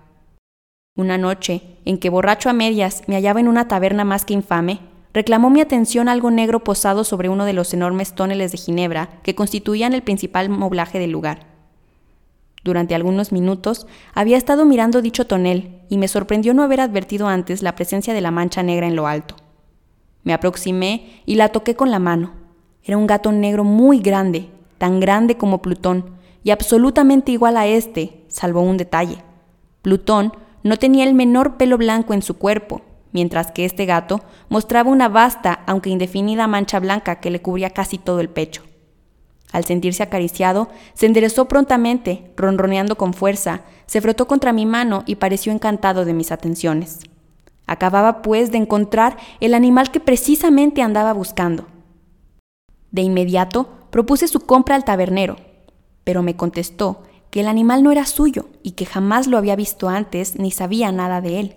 Una 0.97 1.17
noche, 1.17 1.61
en 1.83 1.97
que 1.97 2.09
borracho 2.09 2.49
a 2.49 2.53
medias 2.53 3.03
me 3.07 3.15
hallaba 3.15 3.41
en 3.41 3.49
una 3.49 3.67
taberna 3.67 4.05
más 4.05 4.23
que 4.23 4.33
infame, 4.33 4.79
reclamó 5.13 5.49
mi 5.49 5.59
atención 5.59 6.07
algo 6.07 6.31
negro 6.31 6.63
posado 6.63 7.03
sobre 7.03 7.27
uno 7.27 7.43
de 7.43 7.51
los 7.51 7.73
enormes 7.73 8.15
tóneles 8.15 8.53
de 8.53 8.57
ginebra 8.57 9.09
que 9.21 9.35
constituían 9.35 9.91
el 9.93 10.03
principal 10.03 10.47
moblaje 10.47 10.97
del 10.97 11.11
lugar. 11.11 11.47
Durante 12.63 12.95
algunos 12.95 13.33
minutos 13.33 13.87
había 14.13 14.37
estado 14.37 14.65
mirando 14.65 15.01
dicho 15.01 15.27
tonel 15.27 15.81
y 15.89 15.97
me 15.97 16.07
sorprendió 16.07 16.53
no 16.53 16.63
haber 16.63 16.79
advertido 16.79 17.27
antes 17.27 17.61
la 17.61 17.75
presencia 17.75 18.13
de 18.13 18.21
la 18.21 18.31
mancha 18.31 18.63
negra 18.63 18.87
en 18.87 18.95
lo 18.95 19.05
alto. 19.05 19.35
Me 20.23 20.33
aproximé 20.33 21.21
y 21.25 21.35
la 21.35 21.49
toqué 21.49 21.75
con 21.75 21.91
la 21.91 21.99
mano. 21.99 22.31
Era 22.85 22.95
un 22.95 23.05
gato 23.05 23.33
negro 23.33 23.65
muy 23.65 23.99
grande, 23.99 24.49
tan 24.77 25.01
grande 25.01 25.35
como 25.35 25.61
Plutón, 25.61 26.11
y 26.41 26.51
absolutamente 26.51 27.33
igual 27.33 27.57
a 27.57 27.67
este, 27.67 28.23
salvo 28.29 28.61
un 28.61 28.77
detalle. 28.77 29.17
Plutón 29.81 30.31
no 30.65 30.77
tenía 30.77 31.03
el 31.03 31.13
menor 31.13 31.57
pelo 31.57 31.77
blanco 31.77 32.15
en 32.15 32.23
su 32.23 32.39
cuerpo, 32.39 32.81
mientras 33.11 33.51
que 33.51 33.65
este 33.65 33.85
gato 33.85 34.21
mostraba 34.49 34.89
una 34.89 35.07
vasta, 35.07 35.63
aunque 35.67 35.91
indefinida 35.91 36.47
mancha 36.47 36.79
blanca 36.79 37.19
que 37.19 37.29
le 37.29 37.39
cubría 37.39 37.69
casi 37.69 37.99
todo 37.99 38.19
el 38.19 38.29
pecho. 38.29 38.63
Al 39.51 39.63
sentirse 39.63 40.01
acariciado, 40.01 40.69
se 40.95 41.05
enderezó 41.05 41.45
prontamente, 41.45 42.31
ronroneando 42.35 42.97
con 42.97 43.13
fuerza, 43.13 43.61
se 43.85 44.01
frotó 44.01 44.27
contra 44.27 44.53
mi 44.53 44.65
mano 44.65 45.03
y 45.05 45.17
pareció 45.17 45.51
encantado 45.51 46.03
de 46.03 46.15
mis 46.15 46.31
atenciones. 46.31 47.01
Acababa, 47.67 48.23
pues, 48.23 48.51
de 48.51 48.57
encontrar 48.57 49.17
el 49.41 49.53
animal 49.53 49.91
que 49.91 49.99
precisamente 49.99 50.81
andaba 50.81 51.13
buscando. 51.13 51.67
De 52.89 53.03
inmediato 53.03 53.69
propuse 53.91 54.27
su 54.27 54.39
compra 54.39 54.73
al 54.73 54.83
tabernero, 54.83 55.35
pero 56.03 56.23
me 56.23 56.35
contestó 56.35 57.03
que 57.35 57.41
el 57.41 57.49
animal 57.49 57.83
no 57.83 57.91
era 57.91 58.05
suyo 58.05 58.45
y 58.63 58.71
que 58.71 58.85
jamás 58.85 59.27
lo 59.27 59.37
había 59.37 59.57
visto 59.57 59.89
antes 59.89 60.39
ni 60.39 60.51
sabía 60.51 60.93
nada 60.93 61.19
de 61.19 61.41
él. 61.41 61.55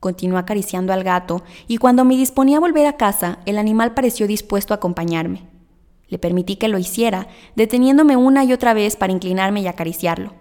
Continuó 0.00 0.38
acariciando 0.38 0.92
al 0.92 1.04
gato 1.04 1.44
y 1.68 1.76
cuando 1.76 2.04
me 2.04 2.16
disponía 2.16 2.56
a 2.56 2.60
volver 2.60 2.84
a 2.84 2.96
casa, 2.96 3.38
el 3.46 3.58
animal 3.58 3.94
pareció 3.94 4.26
dispuesto 4.26 4.74
a 4.74 4.78
acompañarme. 4.78 5.44
Le 6.08 6.18
permití 6.18 6.56
que 6.56 6.66
lo 6.66 6.78
hiciera, 6.78 7.28
deteniéndome 7.54 8.16
una 8.16 8.42
y 8.42 8.52
otra 8.52 8.74
vez 8.74 8.96
para 8.96 9.12
inclinarme 9.12 9.60
y 9.60 9.68
acariciarlo. 9.68 10.32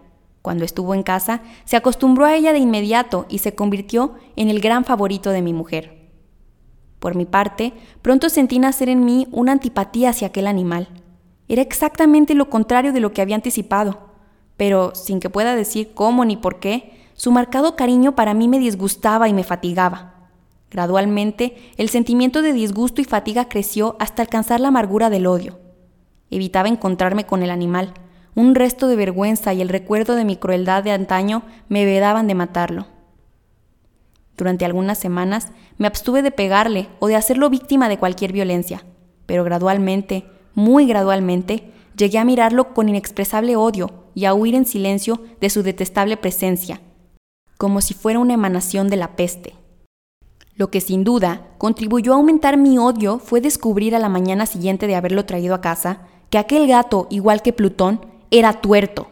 Cuando 0.41 0.65
estuvo 0.65 0.96
en 0.96 1.04
casa, 1.04 1.43
se 1.65 1.78
acostumbró 1.78 2.26
a 2.26 2.36
ella 2.36 2.52
de 2.52 2.58
inmediato 2.58 3.28
y 3.30 3.38
se 3.38 3.54
convirtió 3.54 4.15
en 4.36 4.50
el 4.50 4.60
gran 4.60 4.86
favorito 4.86 5.30
de 5.30 5.43
mi 5.43 5.54
mujer. 5.54 6.10
Por 6.98 7.13
mi 7.13 7.26
parte, 7.26 7.74
pronto 8.02 8.28
sentí 8.28 8.58
nacer 8.58 8.89
en 8.89 9.06
mí 9.06 9.28
una 9.32 9.52
antipatía 9.52 10.10
hacia 10.10 10.30
aquel 10.30 10.48
animal. 10.48 10.88
Era 11.48 11.62
exactamente 11.62 12.34
lo 12.34 12.50
contrario 12.50 12.91
de 12.91 13.02
lo 13.02 13.13
que 13.13 13.22
había 13.22 13.36
anticipado 13.36 14.07
pero 14.58 14.93
sin 14.96 15.20
que 15.20 15.30
pueda 15.30 15.56
decir 15.56 15.91
cómo 15.93 16.26
ni 16.26 16.36
por 16.36 16.60
qué, 16.60 16.98
su 17.13 17.32
marcado 17.32 17.76
cariño 17.76 18.15
para 18.15 18.34
mí 18.34 18.48
me 18.48 18.60
disgustaba 18.60 19.30
y 19.30 19.34
me 19.34 19.43
fatigaba. 19.43 20.30
Gradualmente, 20.70 21.56
el 21.78 21.89
sentimiento 21.89 22.41
de 22.41 22.54
disgusto 22.54 23.00
y 23.00 23.06
fatiga 23.06 23.48
creció 23.48 23.96
hasta 24.00 24.22
alcanzar 24.22 24.60
la 24.60 24.67
amargura 24.67 25.10
del 25.10 25.28
odio. 25.28 25.60
Evitaba 26.30 26.67
encontrarme 26.67 27.26
con 27.26 27.41
el 27.41 27.52
animal. 27.52 27.93
Un 28.36 28.54
resto 28.54 28.88
de 28.88 28.96
vergüenza 28.98 29.54
y 29.54 29.62
el 29.62 29.70
recuerdo 29.70 30.15
de 30.15 30.26
mi 30.26 30.36
crueldad 30.36 30.84
de 30.84 30.91
antaño 30.91 31.43
me 31.70 31.86
vedaban 31.86 32.28
de 32.28 32.36
matarlo. 32.36 32.88
Durante 34.36 34.65
algunas 34.65 35.00
semanas 35.00 35.48
me 35.78 35.88
abstuve 35.88 36.22
de 36.22 36.32
pegarle 36.32 36.89
o 37.00 37.08
de 37.08 37.15
hacerlo 37.15 37.50
víctima 37.50 37.89
de 37.89 37.98
cualquier 37.98 38.34
violencia, 38.34 38.84
pero 39.26 39.43
gradualmente, 39.43 40.26
muy 40.54 40.86
gradualmente, 40.86 41.72
llegué 41.96 42.20
a 42.20 42.26
mirarlo 42.26 42.76
con 42.76 42.89
inexpresable 42.89 43.56
odio 43.56 44.07
y 44.17 44.25
a 44.25 44.34
huir 44.34 44.56
en 44.56 44.65
silencio 44.65 45.21
de 45.39 45.51
su 45.51 45.62
detestable 45.62 46.17
presencia, 46.17 46.82
como 47.60 47.82
si 47.82 47.93
fuera 47.93 48.17
una 48.17 48.34
emanación 48.34 48.88
de 48.88 48.97
la 48.97 49.15
peste. 49.15 49.53
Lo 50.56 50.71
que 50.71 50.82
sin 50.82 51.03
duda 51.03 51.49
contribuyó 51.60 52.13
a 52.13 52.15
aumentar 52.15 52.58
mi 52.58 52.80
odio 52.80 53.19
fue 53.19 53.41
descubrir 53.41 53.95
a 53.95 53.99
la 53.99 54.10
mañana 54.10 54.47
siguiente 54.47 54.88
de 54.88 54.95
haberlo 54.95 55.25
traído 55.25 55.53
a 55.53 55.62
casa 55.62 56.08
que 56.32 56.39
aquel 56.39 56.65
gato, 56.65 57.06
igual 57.12 57.43
que 57.43 57.53
Plutón, 57.53 58.08
era 58.32 58.53
tuerto. 58.53 59.06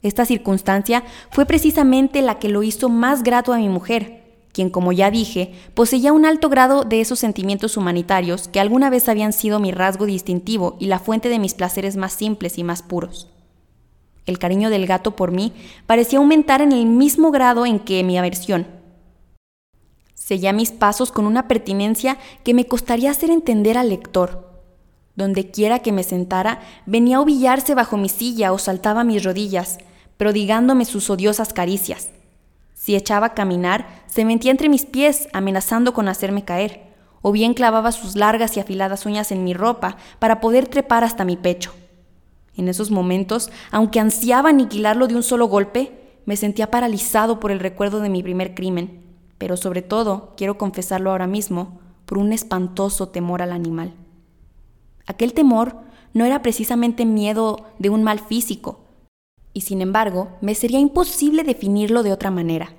Esta 0.00 0.24
circunstancia 0.24 1.04
fue 1.30 1.44
precisamente 1.44 2.22
la 2.22 2.38
que 2.38 2.48
lo 2.48 2.62
hizo 2.62 2.88
más 2.88 3.24
grato 3.24 3.52
a 3.52 3.58
mi 3.58 3.68
mujer, 3.68 4.24
quien, 4.54 4.70
como 4.70 4.92
ya 4.92 5.10
dije, 5.10 5.52
poseía 5.74 6.14
un 6.14 6.24
alto 6.24 6.48
grado 6.48 6.84
de 6.84 7.02
esos 7.02 7.18
sentimientos 7.18 7.76
humanitarios 7.76 8.48
que 8.48 8.60
alguna 8.60 8.88
vez 8.88 9.10
habían 9.10 9.34
sido 9.34 9.60
mi 9.60 9.70
rasgo 9.70 10.06
distintivo 10.06 10.78
y 10.80 10.86
la 10.86 10.98
fuente 10.98 11.28
de 11.28 11.38
mis 11.38 11.52
placeres 11.52 11.98
más 11.98 12.14
simples 12.14 12.56
y 12.56 12.64
más 12.64 12.80
puros. 12.82 13.28
El 14.26 14.38
cariño 14.40 14.70
del 14.70 14.86
gato 14.86 15.14
por 15.14 15.30
mí 15.30 15.52
parecía 15.86 16.18
aumentar 16.18 16.60
en 16.60 16.72
el 16.72 16.84
mismo 16.84 17.30
grado 17.30 17.64
en 17.64 17.78
que 17.78 18.02
mi 18.02 18.18
aversión. 18.18 18.66
Seguía 20.14 20.52
mis 20.52 20.72
pasos 20.72 21.12
con 21.12 21.24
una 21.24 21.46
pertinencia 21.46 22.18
que 22.42 22.52
me 22.52 22.66
costaría 22.66 23.12
hacer 23.12 23.30
entender 23.30 23.78
al 23.78 23.88
lector. 23.88 24.60
Donde 25.14 25.50
quiera 25.52 25.78
que 25.78 25.92
me 25.92 26.02
sentara, 26.02 26.60
venía 26.84 27.18
a 27.18 27.20
ovillarse 27.20 27.76
bajo 27.76 27.96
mi 27.96 28.08
silla 28.08 28.52
o 28.52 28.58
saltaba 28.58 29.02
a 29.02 29.04
mis 29.04 29.22
rodillas, 29.22 29.78
prodigándome 30.16 30.84
sus 30.84 31.08
odiosas 31.08 31.52
caricias. 31.52 32.08
Si 32.74 32.96
echaba 32.96 33.28
a 33.28 33.34
caminar, 33.34 34.04
se 34.06 34.24
metía 34.24 34.50
entre 34.50 34.68
mis 34.68 34.84
pies, 34.84 35.28
amenazando 35.32 35.94
con 35.94 36.08
hacerme 36.08 36.44
caer, 36.44 36.92
o 37.22 37.30
bien 37.30 37.54
clavaba 37.54 37.92
sus 37.92 38.16
largas 38.16 38.56
y 38.56 38.60
afiladas 38.60 39.06
uñas 39.06 39.30
en 39.30 39.44
mi 39.44 39.54
ropa 39.54 39.96
para 40.18 40.40
poder 40.40 40.66
trepar 40.66 41.04
hasta 41.04 41.24
mi 41.24 41.36
pecho. 41.36 41.72
En 42.56 42.68
esos 42.68 42.90
momentos, 42.90 43.50
aunque 43.70 44.00
ansiaba 44.00 44.50
aniquilarlo 44.50 45.08
de 45.08 45.14
un 45.14 45.22
solo 45.22 45.46
golpe, 45.46 45.92
me 46.24 46.36
sentía 46.36 46.70
paralizado 46.70 47.38
por 47.38 47.50
el 47.50 47.60
recuerdo 47.60 48.00
de 48.00 48.08
mi 48.08 48.22
primer 48.22 48.54
crimen, 48.54 49.02
pero 49.38 49.56
sobre 49.56 49.82
todo, 49.82 50.34
quiero 50.36 50.58
confesarlo 50.58 51.10
ahora 51.10 51.26
mismo, 51.26 51.80
por 52.06 52.18
un 52.18 52.32
espantoso 52.32 53.08
temor 53.08 53.42
al 53.42 53.52
animal. 53.52 53.92
Aquel 55.06 55.34
temor 55.34 55.76
no 56.14 56.24
era 56.24 56.40
precisamente 56.42 57.04
miedo 57.04 57.66
de 57.78 57.90
un 57.90 58.02
mal 58.02 58.20
físico, 58.20 58.80
y 59.52 59.62
sin 59.62 59.80
embargo 59.80 60.28
me 60.40 60.54
sería 60.54 60.78
imposible 60.78 61.44
definirlo 61.44 62.02
de 62.02 62.12
otra 62.12 62.30
manera. 62.30 62.74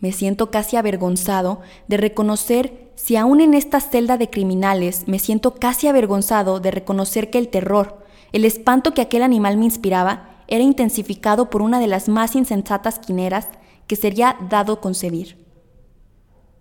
Me 0.00 0.12
siento 0.12 0.50
casi 0.50 0.76
avergonzado 0.76 1.60
de 1.88 1.96
reconocer 1.96 2.90
si 2.94 3.16
aún 3.16 3.40
en 3.40 3.54
esta 3.54 3.80
celda 3.80 4.16
de 4.16 4.30
criminales 4.30 5.04
me 5.06 5.18
siento 5.18 5.54
casi 5.54 5.88
avergonzado 5.88 6.60
de 6.60 6.70
reconocer 6.70 7.30
que 7.30 7.38
el 7.38 7.48
terror, 7.48 8.05
el 8.36 8.44
espanto 8.44 8.92
que 8.92 9.00
aquel 9.00 9.22
animal 9.22 9.56
me 9.56 9.64
inspiraba, 9.64 10.28
era 10.46 10.62
intensificado 10.62 11.48
por 11.48 11.62
una 11.62 11.80
de 11.80 11.86
las 11.86 12.06
más 12.06 12.36
insensatas 12.36 12.98
quineras 12.98 13.48
que 13.86 13.96
sería 13.96 14.36
dado 14.50 14.82
concebir. 14.82 15.42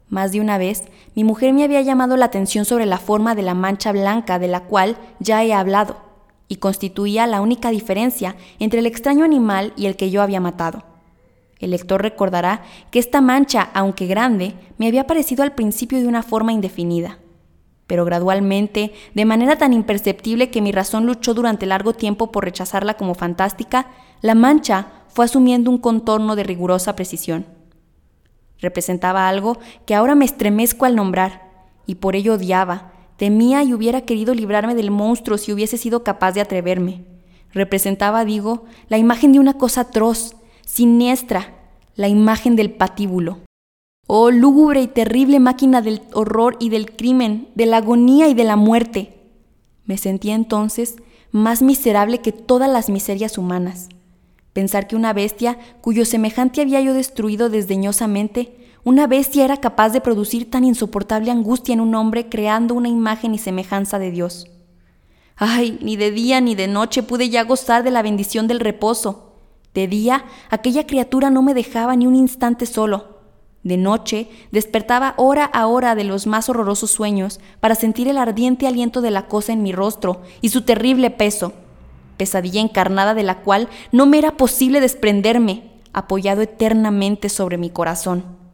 Más 0.08 0.32
de 0.32 0.40
una 0.40 0.58
vez, 0.58 0.84
mi 1.16 1.26
mujer 1.26 1.52
me 1.52 1.66
había 1.66 1.82
llamado 1.82 2.16
la 2.16 2.28
atención 2.28 2.64
sobre 2.64 2.86
la 2.86 2.98
forma 2.98 3.36
de 3.36 3.42
la 3.42 3.56
mancha 3.56 3.92
blanca 3.92 4.40
de 4.40 4.48
la 4.48 4.62
cual 4.62 4.96
ya 5.20 5.44
he 5.44 5.52
hablado, 5.52 5.98
y 6.48 6.58
constituía 6.58 7.28
la 7.28 7.42
única 7.42 7.72
diferencia 7.72 8.38
entre 8.60 8.80
el 8.80 8.86
extraño 8.86 9.26
animal 9.26 9.74
y 9.76 9.88
el 9.88 9.98
que 9.98 10.10
yo 10.10 10.22
había 10.22 10.40
matado. 10.40 10.84
El 11.60 11.72
lector 11.72 12.02
recordará 12.02 12.64
que 12.90 13.00
esta 13.00 13.20
mancha, 13.20 13.70
aunque 13.74 14.08
grande, 14.08 14.54
me 14.78 14.88
había 14.88 15.08
parecido 15.08 15.44
al 15.44 15.56
principio 15.56 16.00
de 16.00 16.08
una 16.08 16.24
forma 16.24 16.54
indefinida. 16.54 17.20
Pero 17.88 18.06
gradualmente, 18.06 18.94
de 19.14 19.26
manera 19.26 19.58
tan 19.58 19.74
imperceptible 19.74 20.50
que 20.50 20.62
mi 20.62 20.72
razón 20.72 21.06
luchó 21.06 21.34
durante 21.34 21.66
largo 21.66 21.94
tiempo 21.94 22.32
por 22.32 22.46
rechazarla 22.46 22.96
como 22.96 23.16
fantástica, 23.16 23.88
la 24.22 24.36
mancha 24.36 24.88
fue 25.08 25.26
asumiendo 25.26 25.70
un 25.70 25.78
contorno 25.78 26.36
de 26.36 26.44
rigurosa 26.44 26.96
precisión. 26.96 27.46
Representaba 28.60 29.28
algo 29.28 29.60
que 29.86 29.96
ahora 29.96 30.16
me 30.16 30.26
estremezco 30.26 30.86
al 30.86 30.96
nombrar, 30.96 31.52
y 31.86 31.96
por 31.96 32.16
ello 32.16 32.34
odiaba, 32.34 32.94
Temía 33.18 33.64
y 33.64 33.74
hubiera 33.74 34.02
querido 34.02 34.34
librarme 34.34 34.76
del 34.76 34.92
monstruo 34.92 35.38
si 35.38 35.54
hubiese 35.54 35.78
sido 35.78 36.04
capaz 36.04 36.34
de 36.34 36.42
atreverme. 36.42 37.06
Representaba, 37.54 38.26
digo, 38.26 38.66
la 38.90 38.98
imagen 38.98 39.32
de 39.32 39.40
una 39.40 39.54
cosa 39.54 39.82
atroz, 39.82 40.36
siniestra, 40.66 41.54
la 41.96 42.10
imagen 42.10 42.58
del 42.58 42.72
patíbulo. 42.72 43.40
Oh, 44.08 44.30
lúgubre 44.30 44.82
y 44.82 44.88
terrible 44.88 45.40
máquina 45.40 45.82
del 45.82 46.02
horror 46.14 46.58
y 46.60 46.70
del 46.70 46.96
crimen, 46.96 47.50
de 47.56 47.66
la 47.66 47.78
agonía 47.78 48.28
y 48.28 48.36
de 48.36 48.44
la 48.44 48.56
muerte. 48.56 49.16
Me 49.86 49.98
sentía 49.98 50.36
entonces 50.36 50.98
más 51.32 51.62
miserable 51.62 52.20
que 52.20 52.32
todas 52.32 52.70
las 52.70 52.90
miserias 52.90 53.38
humanas. 53.38 53.90
Pensar 54.54 54.88
que 54.88 54.96
una 54.96 55.12
bestia, 55.12 55.58
cuyo 55.82 56.06
semejante 56.06 56.62
había 56.62 56.82
yo 56.82 56.94
destruido 56.94 57.50
desdeñosamente, 57.50 58.56
una 58.84 59.08
bestia 59.08 59.44
era 59.44 59.58
capaz 59.58 59.90
de 59.90 60.02
producir 60.02 60.50
tan 60.52 60.64
insoportable 60.64 61.32
angustia 61.32 61.74
en 61.74 61.82
un 61.82 61.96
hombre 61.96 62.30
creando 62.30 62.76
una 62.76 62.88
imagen 62.88 63.34
y 63.34 63.40
semejanza 63.40 63.98
de 63.98 64.12
Dios. 64.12 64.48
Ay, 65.36 65.80
ni 65.82 65.98
de 65.98 66.12
día 66.12 66.40
ni 66.42 66.54
de 66.54 66.68
noche 66.68 67.02
pude 67.02 67.30
ya 67.30 67.44
gozar 67.44 67.84
de 67.84 67.92
la 67.92 68.04
bendición 68.04 68.48
del 68.48 68.60
reposo. 68.60 69.34
De 69.74 69.88
día, 69.88 70.26
aquella 70.50 70.86
criatura 70.86 71.32
no 71.32 71.42
me 71.42 71.56
dejaba 71.56 71.96
ni 71.96 72.06
un 72.06 72.16
instante 72.16 72.68
solo. 72.68 73.15
De 73.66 73.76
noche, 73.76 74.30
despertaba 74.52 75.16
hora 75.18 75.44
a 75.44 75.68
hora 75.68 75.96
de 75.96 76.06
los 76.06 76.28
más 76.28 76.48
horrorosos 76.48 76.92
sueños 76.92 77.42
para 77.60 77.76
sentir 77.76 78.08
el 78.08 78.18
ardiente 78.18 78.68
aliento 78.68 79.02
de 79.02 79.12
la 79.12 79.28
cosa 79.28 79.52
en 79.52 79.64
mi 79.64 79.74
rostro 79.74 80.22
y 80.40 80.50
su 80.50 80.62
terrible 80.62 81.10
peso, 81.10 81.52
pesadilla 82.16 82.62
encarnada 82.62 83.14
de 83.14 83.24
la 83.24 83.42
cual 83.42 83.68
no 83.92 84.06
me 84.06 84.20
era 84.20 84.38
posible 84.38 84.80
desprenderme, 84.80 85.82
apoyado 85.92 86.42
eternamente 86.44 87.28
sobre 87.28 87.58
mi 87.58 87.70
corazón 87.70 88.46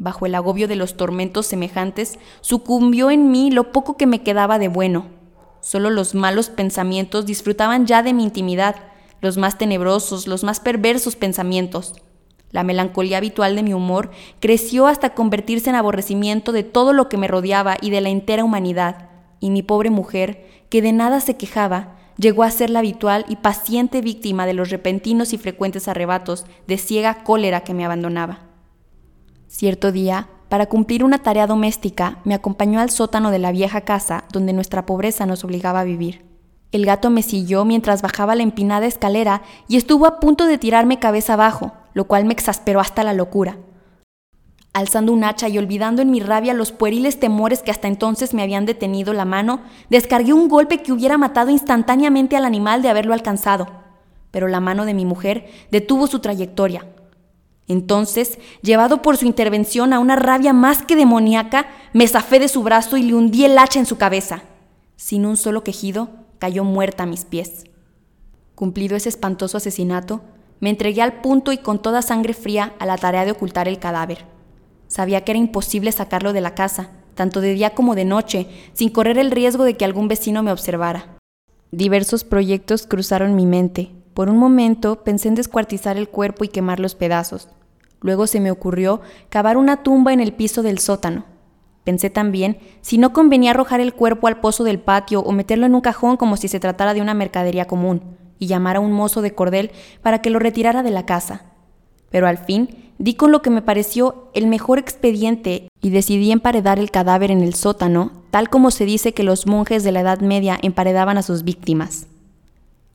bajo 0.00 0.24
el 0.24 0.34
agobio 0.34 0.66
de 0.66 0.76
los 0.76 0.96
tormentos 0.96 1.46
semejantes, 1.46 2.18
sucumbió 2.40 3.10
en 3.10 3.30
mí 3.30 3.50
lo 3.50 3.70
poco 3.70 3.98
que 3.98 4.06
me 4.06 4.22
quedaba 4.22 4.58
de 4.58 4.68
bueno. 4.68 5.08
Solo 5.60 5.90
los 5.90 6.14
malos 6.14 6.48
pensamientos 6.48 7.26
disfrutaban 7.26 7.86
ya 7.86 8.02
de 8.02 8.14
mi 8.14 8.24
intimidad, 8.24 8.76
los 9.20 9.36
más 9.36 9.58
tenebrosos, 9.58 10.26
los 10.26 10.42
más 10.42 10.58
perversos 10.58 11.16
pensamientos. 11.16 11.94
La 12.50 12.64
melancolía 12.64 13.18
habitual 13.18 13.54
de 13.54 13.62
mi 13.62 13.74
humor 13.74 14.10
creció 14.40 14.86
hasta 14.86 15.14
convertirse 15.14 15.70
en 15.70 15.76
aborrecimiento 15.76 16.52
de 16.52 16.64
todo 16.64 16.92
lo 16.92 17.08
que 17.08 17.16
me 17.16 17.28
rodeaba 17.28 17.76
y 17.80 17.90
de 17.90 18.00
la 18.00 18.08
entera 18.08 18.44
humanidad, 18.44 19.08
y 19.38 19.50
mi 19.50 19.62
pobre 19.62 19.90
mujer, 19.90 20.46
que 20.68 20.82
de 20.82 20.92
nada 20.92 21.20
se 21.20 21.36
quejaba, 21.36 21.96
llegó 22.16 22.42
a 22.42 22.50
ser 22.50 22.70
la 22.70 22.80
habitual 22.80 23.24
y 23.28 23.36
paciente 23.36 24.02
víctima 24.02 24.46
de 24.46 24.52
los 24.52 24.70
repentinos 24.70 25.32
y 25.32 25.38
frecuentes 25.38 25.88
arrebatos 25.88 26.44
de 26.66 26.76
ciega 26.76 27.24
cólera 27.24 27.62
que 27.62 27.74
me 27.74 27.84
abandonaba. 27.84 28.40
Cierto 29.48 29.90
día, 29.90 30.28
para 30.48 30.66
cumplir 30.66 31.04
una 31.04 31.18
tarea 31.18 31.46
doméstica, 31.46 32.18
me 32.24 32.34
acompañó 32.34 32.80
al 32.80 32.90
sótano 32.90 33.30
de 33.30 33.38
la 33.38 33.52
vieja 33.52 33.82
casa 33.82 34.24
donde 34.32 34.52
nuestra 34.52 34.84
pobreza 34.84 35.24
nos 35.24 35.44
obligaba 35.44 35.80
a 35.80 35.84
vivir. 35.84 36.24
El 36.72 36.86
gato 36.86 37.10
me 37.10 37.22
siguió 37.22 37.64
mientras 37.64 38.02
bajaba 38.02 38.34
la 38.34 38.42
empinada 38.42 38.86
escalera 38.86 39.42
y 39.66 39.76
estuvo 39.76 40.06
a 40.06 40.20
punto 40.20 40.46
de 40.46 40.58
tirarme 40.58 40.98
cabeza 40.98 41.34
abajo, 41.34 41.72
lo 41.94 42.04
cual 42.04 42.24
me 42.24 42.32
exasperó 42.32 42.80
hasta 42.80 43.04
la 43.04 43.14
locura. 43.14 43.58
Alzando 44.72 45.12
un 45.12 45.24
hacha 45.24 45.48
y 45.48 45.58
olvidando 45.58 46.00
en 46.00 46.10
mi 46.10 46.20
rabia 46.20 46.54
los 46.54 46.70
pueriles 46.70 47.18
temores 47.18 47.62
que 47.62 47.70
hasta 47.70 47.88
entonces 47.88 48.34
me 48.34 48.42
habían 48.42 48.66
detenido 48.66 49.12
la 49.12 49.24
mano, 49.24 49.60
descargué 49.88 50.32
un 50.32 50.48
golpe 50.48 50.82
que 50.82 50.92
hubiera 50.92 51.18
matado 51.18 51.50
instantáneamente 51.50 52.36
al 52.36 52.44
animal 52.44 52.82
de 52.82 52.88
haberlo 52.88 53.14
alcanzado. 53.14 53.68
Pero 54.30 54.46
la 54.46 54.60
mano 54.60 54.84
de 54.84 54.94
mi 54.94 55.04
mujer 55.04 55.50
detuvo 55.70 56.06
su 56.06 56.20
trayectoria, 56.20 56.84
entonces, 57.70 58.40
llevado 58.62 59.00
por 59.00 59.16
su 59.16 59.26
intervención 59.26 59.92
a 59.92 60.00
una 60.00 60.16
rabia 60.16 60.52
más 60.52 60.82
que 60.82 60.96
demoníaca, 60.96 61.68
me 61.92 62.08
zafé 62.08 62.40
de 62.40 62.48
su 62.48 62.64
brazo 62.64 62.96
y 62.96 63.04
le 63.04 63.14
hundí 63.14 63.44
el 63.44 63.56
hacha 63.56 63.78
en 63.78 63.86
su 63.86 63.96
cabeza. 63.96 64.42
Sin 64.96 65.24
un 65.24 65.36
solo 65.36 65.62
quejido, 65.62 66.08
cayó 66.40 66.64
muerta 66.64 67.04
a 67.04 67.06
mis 67.06 67.24
pies. 67.24 67.66
Cumplido 68.56 68.96
ese 68.96 69.08
espantoso 69.08 69.56
asesinato, 69.56 70.20
me 70.60 70.70
entregué 70.70 71.02
al 71.02 71.20
punto 71.20 71.52
y 71.52 71.58
con 71.58 71.80
toda 71.80 72.02
sangre 72.02 72.34
fría 72.34 72.74
a 72.78 72.86
la 72.86 72.96
tarea 72.96 73.24
de 73.24 73.32
ocultar 73.32 73.66
el 73.68 73.78
cadáver. 73.78 74.24
Sabía 74.88 75.24
que 75.24 75.32
era 75.32 75.38
imposible 75.38 75.92
sacarlo 75.92 76.32
de 76.32 76.40
la 76.40 76.54
casa, 76.54 76.90
tanto 77.14 77.40
de 77.40 77.54
día 77.54 77.74
como 77.74 77.94
de 77.94 78.04
noche, 78.04 78.46
sin 78.72 78.90
correr 78.90 79.18
el 79.18 79.30
riesgo 79.30 79.64
de 79.64 79.76
que 79.76 79.84
algún 79.84 80.08
vecino 80.08 80.42
me 80.42 80.52
observara. 80.52 81.16
Diversos 81.72 82.24
proyectos 82.24 82.86
cruzaron 82.86 83.36
mi 83.36 83.46
mente. 83.46 83.90
Por 84.14 84.28
un 84.28 84.38
momento 84.38 85.02
pensé 85.02 85.28
en 85.28 85.34
descuartizar 85.34 85.96
el 85.96 86.08
cuerpo 86.08 86.44
y 86.44 86.48
quemar 86.48 86.80
los 86.80 86.94
pedazos, 86.94 87.48
Luego 88.00 88.26
se 88.26 88.40
me 88.40 88.50
ocurrió 88.50 89.00
cavar 89.28 89.56
una 89.56 89.82
tumba 89.82 90.12
en 90.12 90.20
el 90.20 90.32
piso 90.32 90.62
del 90.62 90.78
sótano. 90.78 91.24
Pensé 91.84 92.10
también 92.10 92.58
si 92.80 92.98
no 92.98 93.12
convenía 93.12 93.50
arrojar 93.50 93.80
el 93.80 93.94
cuerpo 93.94 94.26
al 94.26 94.40
pozo 94.40 94.64
del 94.64 94.80
patio 94.80 95.20
o 95.20 95.32
meterlo 95.32 95.66
en 95.66 95.74
un 95.74 95.80
cajón 95.80 96.16
como 96.16 96.36
si 96.36 96.48
se 96.48 96.60
tratara 96.60 96.94
de 96.94 97.02
una 97.02 97.14
mercadería 97.14 97.66
común, 97.66 98.02
y 98.40 98.48
llamar 98.48 98.76
a 98.76 98.80
un 98.80 98.90
mozo 98.90 99.22
de 99.22 99.32
cordel 99.32 99.70
para 100.02 100.20
que 100.20 100.30
lo 100.30 100.40
retirara 100.40 100.82
de 100.82 100.90
la 100.90 101.06
casa. 101.06 101.44
Pero 102.10 102.26
al 102.26 102.38
fin 102.38 102.92
di 102.98 103.14
con 103.14 103.30
lo 103.30 103.42
que 103.42 103.50
me 103.50 103.62
pareció 103.62 104.28
el 104.34 104.48
mejor 104.48 104.80
expediente 104.80 105.68
y 105.80 105.90
decidí 105.90 106.32
emparedar 106.32 106.80
el 106.80 106.90
cadáver 106.90 107.30
en 107.30 107.42
el 107.42 107.54
sótano, 107.54 108.10
tal 108.32 108.50
como 108.50 108.72
se 108.72 108.84
dice 108.84 109.14
que 109.14 109.22
los 109.22 109.46
monjes 109.46 109.84
de 109.84 109.92
la 109.92 110.00
Edad 110.00 110.20
Media 110.20 110.58
emparedaban 110.60 111.16
a 111.18 111.22
sus 111.22 111.44
víctimas. 111.44 112.08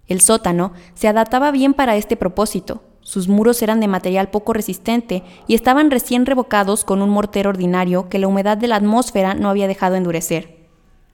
El 0.08 0.20
sótano 0.20 0.74
se 0.94 1.08
adaptaba 1.08 1.52
bien 1.52 1.74
para 1.74 1.96
este 1.96 2.18
propósito, 2.18 2.84
sus 3.06 3.28
muros 3.28 3.62
eran 3.62 3.80
de 3.80 3.88
material 3.88 4.32
poco 4.32 4.52
resistente 4.52 5.22
y 5.46 5.54
estaban 5.54 5.92
recién 5.92 6.26
revocados 6.26 6.84
con 6.84 7.04
un 7.04 7.12
mortero 7.12 7.52
ordinario 7.52 8.10
que 8.10 8.18
la 8.18 8.28
humedad 8.28 8.58
de 8.58 8.68
la 8.68 8.78
atmósfera 8.78 9.36
no 9.36 9.48
había 9.52 9.68
dejado 9.68 9.96
endurecer. 9.96 10.58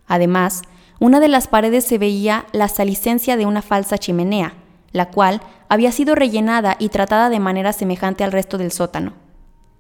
Además, 0.08 0.62
una 1.02 1.20
de 1.20 1.30
las 1.30 1.48
paredes 1.48 1.84
se 1.84 1.98
veía 1.98 2.46
la 2.52 2.68
salicencia 2.68 3.36
de 3.36 3.48
una 3.48 3.64
falsa 3.64 3.98
chimenea, 3.98 4.54
la 4.92 5.10
cual 5.10 5.42
había 5.68 5.92
sido 5.92 6.14
rellenada 6.14 6.76
y 6.78 6.90
tratada 6.90 7.32
de 7.32 7.40
manera 7.40 7.74
semejante 7.74 8.24
al 8.24 8.32
resto 8.32 8.60
del 8.60 8.72
sótano. 8.72 9.14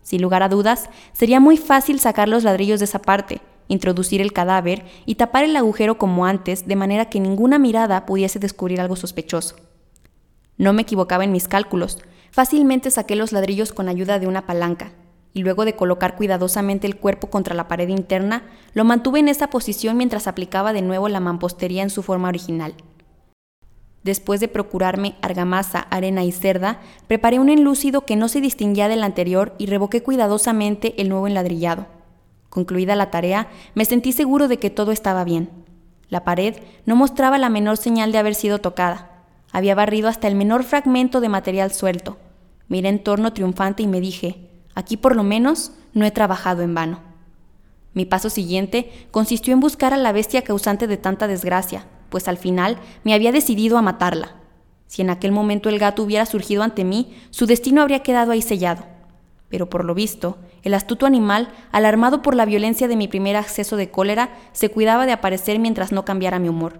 Sin 0.01 0.23
lugar 0.23 0.41
a 0.41 0.49
dudas, 0.49 0.89
sería 1.13 1.39
muy 1.39 1.57
fácil 1.57 1.99
sacar 1.99 2.27
los 2.27 2.43
ladrillos 2.43 2.79
de 2.79 2.85
esa 2.85 3.03
parte, 3.03 3.39
introducir 3.67 4.19
el 4.19 4.33
cadáver 4.33 4.83
y 5.05 5.13
tapar 5.13 5.43
el 5.43 5.55
agujero 5.55 5.99
como 5.99 6.25
antes, 6.25 6.67
de 6.67 6.75
manera 6.75 7.05
que 7.05 7.19
ninguna 7.19 7.59
mirada 7.59 8.07
pudiese 8.07 8.39
descubrir 8.39 8.81
algo 8.81 8.95
sospechoso. 8.95 9.57
No 10.57 10.73
me 10.73 10.81
equivocaba 10.81 11.23
en 11.23 11.31
mis 11.31 11.47
cálculos. 11.47 11.99
Fácilmente 12.31 12.89
saqué 12.89 13.15
los 13.15 13.31
ladrillos 13.31 13.73
con 13.73 13.89
ayuda 13.89 14.17
de 14.17 14.25
una 14.25 14.47
palanca. 14.47 14.91
Y 15.33 15.41
luego 15.41 15.65
de 15.65 15.75
colocar 15.75 16.15
cuidadosamente 16.15 16.87
el 16.87 16.97
cuerpo 16.97 17.29
contra 17.29 17.55
la 17.55 17.67
pared 17.67 17.87
interna, 17.87 18.43
lo 18.73 18.83
mantuve 18.83 19.19
en 19.19 19.27
esa 19.27 19.47
posición 19.47 19.97
mientras 19.97 20.27
aplicaba 20.27 20.73
de 20.73 20.81
nuevo 20.81 21.09
la 21.09 21.19
mampostería 21.19 21.83
en 21.83 21.89
su 21.89 22.03
forma 22.03 22.27
original. 22.27 22.73
Después 24.03 24.39
de 24.39 24.47
procurarme 24.47 25.15
argamasa, 25.21 25.79
arena 25.79 26.23
y 26.23 26.31
cerda, 26.31 26.79
preparé 27.07 27.39
un 27.39 27.49
enlúcido 27.49 28.01
que 28.01 28.15
no 28.15 28.27
se 28.27 28.41
distinguía 28.41 28.87
del 28.87 29.03
anterior 29.03 29.53
y 29.59 29.67
revoqué 29.67 30.01
cuidadosamente 30.01 30.99
el 30.99 31.07
nuevo 31.07 31.27
enladrillado. 31.27 31.85
Concluida 32.49 32.95
la 32.95 33.11
tarea, 33.11 33.47
me 33.75 33.85
sentí 33.85 34.11
seguro 34.11 34.47
de 34.47 34.57
que 34.57 34.69
todo 34.71 34.91
estaba 34.91 35.23
bien. 35.23 35.49
La 36.09 36.23
pared 36.25 36.55
no 36.85 36.95
mostraba 36.95 37.37
la 37.37 37.49
menor 37.49 37.77
señal 37.77 38.11
de 38.11 38.17
haber 38.17 38.35
sido 38.35 38.59
tocada. 38.59 39.23
Había 39.53 39.75
barrido 39.75 40.09
hasta 40.09 40.27
el 40.27 40.35
menor 40.35 40.63
fragmento 40.63 41.21
de 41.21 41.29
material 41.29 41.71
suelto. 41.71 42.17
Miré 42.67 42.89
en 42.89 43.03
torno 43.03 43.33
triunfante 43.33 43.83
y 43.83 43.87
me 43.87 44.01
dije, 44.01 44.50
aquí 44.75 44.97
por 44.97 45.15
lo 45.15 45.23
menos 45.23 45.71
no 45.93 46.05
he 46.05 46.11
trabajado 46.11 46.61
en 46.61 46.73
vano. 46.73 46.99
Mi 47.93 48.05
paso 48.05 48.29
siguiente 48.29 48.91
consistió 49.11 49.53
en 49.53 49.59
buscar 49.59 49.93
a 49.93 49.97
la 49.97 50.11
bestia 50.11 50.43
causante 50.43 50.87
de 50.87 50.97
tanta 50.97 51.27
desgracia, 51.27 51.85
pues 52.09 52.27
al 52.27 52.37
final 52.37 52.77
me 53.03 53.13
había 53.13 53.31
decidido 53.31 53.77
a 53.77 53.81
matarla. 53.81 54.35
Si 54.87 55.01
en 55.01 55.09
aquel 55.09 55.31
momento 55.31 55.69
el 55.69 55.79
gato 55.79 56.03
hubiera 56.03 56.25
surgido 56.25 56.63
ante 56.63 56.83
mí, 56.83 57.15
su 57.29 57.45
destino 57.45 57.81
habría 57.81 58.03
quedado 58.03 58.31
ahí 58.31 58.41
sellado. 58.41 58.85
Pero 59.49 59.69
por 59.69 59.83
lo 59.83 59.93
visto, 59.93 60.37
el 60.63 60.73
astuto 60.73 61.05
animal, 61.05 61.49
alarmado 61.71 62.21
por 62.21 62.35
la 62.35 62.45
violencia 62.45 62.87
de 62.87 62.95
mi 62.95 63.07
primer 63.07 63.35
acceso 63.35 63.75
de 63.75 63.89
cólera, 63.89 64.37
se 64.53 64.69
cuidaba 64.69 65.05
de 65.05 65.11
aparecer 65.11 65.59
mientras 65.59 65.91
no 65.91 66.05
cambiara 66.05 66.39
mi 66.39 66.49
humor. 66.49 66.77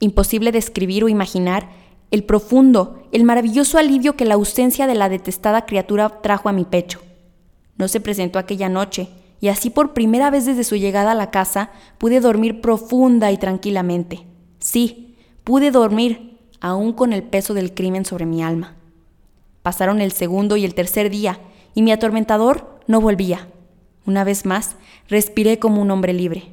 Imposible 0.00 0.52
describir 0.52 1.04
o 1.04 1.08
imaginar 1.08 1.68
el 2.10 2.24
profundo, 2.24 3.02
el 3.12 3.24
maravilloso 3.24 3.78
alivio 3.78 4.16
que 4.16 4.24
la 4.24 4.34
ausencia 4.34 4.86
de 4.86 4.94
la 4.94 5.08
detestada 5.08 5.66
criatura 5.66 6.20
trajo 6.22 6.48
a 6.48 6.52
mi 6.52 6.64
pecho. 6.64 7.00
No 7.76 7.88
se 7.88 8.00
presentó 8.00 8.38
aquella 8.38 8.68
noche, 8.68 9.08
y 9.40 9.48
así 9.48 9.70
por 9.70 9.92
primera 9.92 10.30
vez 10.30 10.46
desde 10.46 10.64
su 10.64 10.76
llegada 10.76 11.12
a 11.12 11.16
la 11.16 11.30
casa 11.30 11.70
pude 11.98 12.20
dormir 12.20 12.60
profunda 12.60 13.30
y 13.32 13.36
tranquilamente. 13.36 14.24
Sí, 14.58 15.16
pude 15.44 15.70
dormir, 15.70 16.38
aún 16.60 16.92
con 16.92 17.12
el 17.12 17.22
peso 17.22 17.54
del 17.54 17.74
crimen 17.74 18.04
sobre 18.04 18.26
mi 18.26 18.42
alma. 18.42 18.76
Pasaron 19.62 20.00
el 20.00 20.12
segundo 20.12 20.56
y 20.56 20.64
el 20.64 20.74
tercer 20.74 21.10
día, 21.10 21.40
y 21.74 21.82
mi 21.82 21.92
atormentador 21.92 22.80
no 22.86 23.00
volvía. 23.00 23.48
Una 24.06 24.24
vez 24.24 24.46
más, 24.46 24.76
respiré 25.08 25.58
como 25.58 25.82
un 25.82 25.90
hombre 25.90 26.12
libre. 26.12 26.52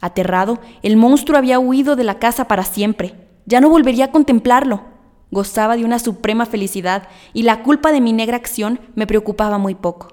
Aterrado, 0.00 0.60
el 0.82 0.96
monstruo 0.96 1.38
había 1.38 1.58
huido 1.58 1.96
de 1.96 2.04
la 2.04 2.18
casa 2.18 2.46
para 2.46 2.64
siempre. 2.64 3.14
Ya 3.46 3.60
no 3.60 3.68
volvería 3.68 4.06
a 4.06 4.10
contemplarlo. 4.10 4.82
Gozaba 5.30 5.76
de 5.76 5.84
una 5.84 5.98
suprema 5.98 6.46
felicidad 6.46 7.08
y 7.32 7.42
la 7.42 7.62
culpa 7.62 7.92
de 7.92 8.00
mi 8.00 8.12
negra 8.12 8.36
acción 8.36 8.80
me 8.94 9.06
preocupaba 9.06 9.58
muy 9.58 9.74
poco. 9.74 10.08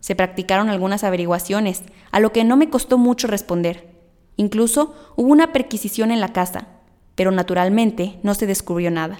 Se 0.00 0.14
practicaron 0.14 0.68
algunas 0.68 1.04
averiguaciones, 1.04 1.82
a 2.12 2.20
lo 2.20 2.32
que 2.32 2.44
no 2.44 2.56
me 2.56 2.70
costó 2.70 2.96
mucho 2.96 3.26
responder. 3.26 3.96
Incluso 4.36 4.94
hubo 5.16 5.32
una 5.32 5.52
perquisición 5.52 6.10
en 6.10 6.20
la 6.20 6.32
casa, 6.32 6.68
pero 7.14 7.30
naturalmente 7.32 8.20
no 8.22 8.34
se 8.34 8.46
descubrió 8.46 8.90
nada. 8.90 9.18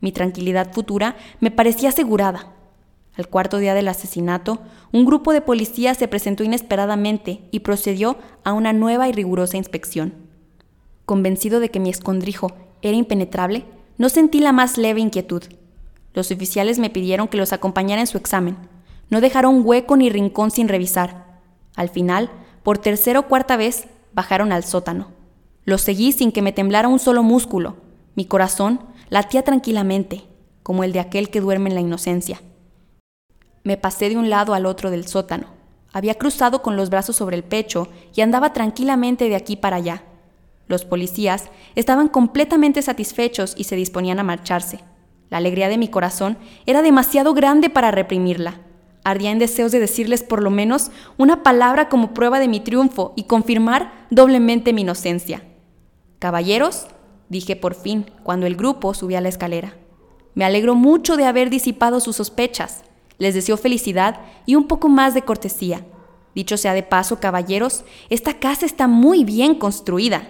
Mi 0.00 0.12
tranquilidad 0.12 0.72
futura 0.72 1.16
me 1.40 1.50
parecía 1.50 1.88
asegurada. 1.88 2.52
Al 3.14 3.28
cuarto 3.28 3.58
día 3.58 3.74
del 3.74 3.88
asesinato, 3.88 4.60
un 4.90 5.04
grupo 5.04 5.32
de 5.32 5.40
policías 5.40 5.96
se 5.96 6.08
presentó 6.08 6.44
inesperadamente 6.44 7.48
y 7.50 7.60
procedió 7.60 8.16
a 8.44 8.52
una 8.52 8.72
nueva 8.72 9.08
y 9.08 9.12
rigurosa 9.12 9.56
inspección. 9.56 10.21
Convencido 11.04 11.60
de 11.60 11.70
que 11.70 11.80
mi 11.80 11.90
escondrijo 11.90 12.52
era 12.82 12.96
impenetrable, 12.96 13.64
no 13.98 14.08
sentí 14.08 14.40
la 14.40 14.52
más 14.52 14.78
leve 14.78 15.00
inquietud. 15.00 15.42
Los 16.14 16.30
oficiales 16.30 16.78
me 16.78 16.90
pidieron 16.90 17.28
que 17.28 17.36
los 17.36 17.52
acompañara 17.52 18.00
en 18.00 18.06
su 18.06 18.18
examen, 18.18 18.56
no 19.12 19.20
dejaron 19.20 19.60
hueco 19.62 19.98
ni 19.98 20.08
rincón 20.08 20.50
sin 20.50 20.68
revisar. 20.68 21.26
Al 21.76 21.90
final, 21.90 22.30
por 22.62 22.78
tercera 22.78 23.18
o 23.18 23.28
cuarta 23.28 23.58
vez, 23.58 23.86
bajaron 24.14 24.52
al 24.52 24.64
sótano. 24.64 25.08
Los 25.66 25.82
seguí 25.82 26.12
sin 26.12 26.32
que 26.32 26.40
me 26.40 26.52
temblara 26.52 26.88
un 26.88 26.98
solo 26.98 27.22
músculo. 27.22 27.76
Mi 28.14 28.24
corazón 28.24 28.80
latía 29.10 29.42
tranquilamente, 29.42 30.24
como 30.62 30.82
el 30.82 30.92
de 30.92 31.00
aquel 31.00 31.28
que 31.28 31.42
duerme 31.42 31.68
en 31.68 31.74
la 31.74 31.82
inocencia. 31.82 32.40
Me 33.64 33.76
pasé 33.76 34.08
de 34.08 34.16
un 34.16 34.30
lado 34.30 34.54
al 34.54 34.64
otro 34.64 34.90
del 34.90 35.06
sótano. 35.06 35.48
Había 35.92 36.14
cruzado 36.14 36.62
con 36.62 36.76
los 36.76 36.88
brazos 36.88 37.14
sobre 37.14 37.36
el 37.36 37.44
pecho 37.44 37.88
y 38.14 38.22
andaba 38.22 38.54
tranquilamente 38.54 39.28
de 39.28 39.36
aquí 39.36 39.56
para 39.56 39.76
allá. 39.76 40.04
Los 40.72 40.86
policías 40.86 41.50
estaban 41.74 42.08
completamente 42.08 42.80
satisfechos 42.80 43.52
y 43.58 43.64
se 43.64 43.76
disponían 43.76 44.18
a 44.18 44.22
marcharse. 44.22 44.80
La 45.28 45.36
alegría 45.36 45.68
de 45.68 45.76
mi 45.76 45.88
corazón 45.88 46.38
era 46.64 46.80
demasiado 46.80 47.34
grande 47.34 47.68
para 47.68 47.90
reprimirla. 47.90 48.62
Ardía 49.04 49.32
en 49.32 49.38
deseos 49.38 49.70
de 49.70 49.80
decirles 49.80 50.22
por 50.22 50.42
lo 50.42 50.48
menos 50.48 50.90
una 51.18 51.42
palabra 51.42 51.90
como 51.90 52.14
prueba 52.14 52.40
de 52.40 52.48
mi 52.48 52.60
triunfo 52.60 53.12
y 53.16 53.24
confirmar 53.24 54.06
doblemente 54.08 54.72
mi 54.72 54.80
inocencia. 54.80 55.44
Caballeros, 56.18 56.86
dije 57.28 57.54
por 57.54 57.74
fin, 57.74 58.10
cuando 58.22 58.46
el 58.46 58.56
grupo 58.56 58.94
subía 58.94 59.20
la 59.20 59.28
escalera. 59.28 59.74
Me 60.32 60.46
alegro 60.46 60.74
mucho 60.74 61.18
de 61.18 61.26
haber 61.26 61.50
disipado 61.50 62.00
sus 62.00 62.16
sospechas. 62.16 62.82
Les 63.18 63.34
deseo 63.34 63.58
felicidad 63.58 64.22
y 64.46 64.54
un 64.54 64.66
poco 64.68 64.88
más 64.88 65.12
de 65.12 65.20
cortesía. 65.20 65.84
Dicho 66.34 66.56
sea 66.56 66.72
de 66.72 66.82
paso, 66.82 67.20
caballeros, 67.20 67.84
esta 68.08 68.38
casa 68.38 68.64
está 68.64 68.88
muy 68.88 69.22
bien 69.22 69.54
construida. 69.54 70.26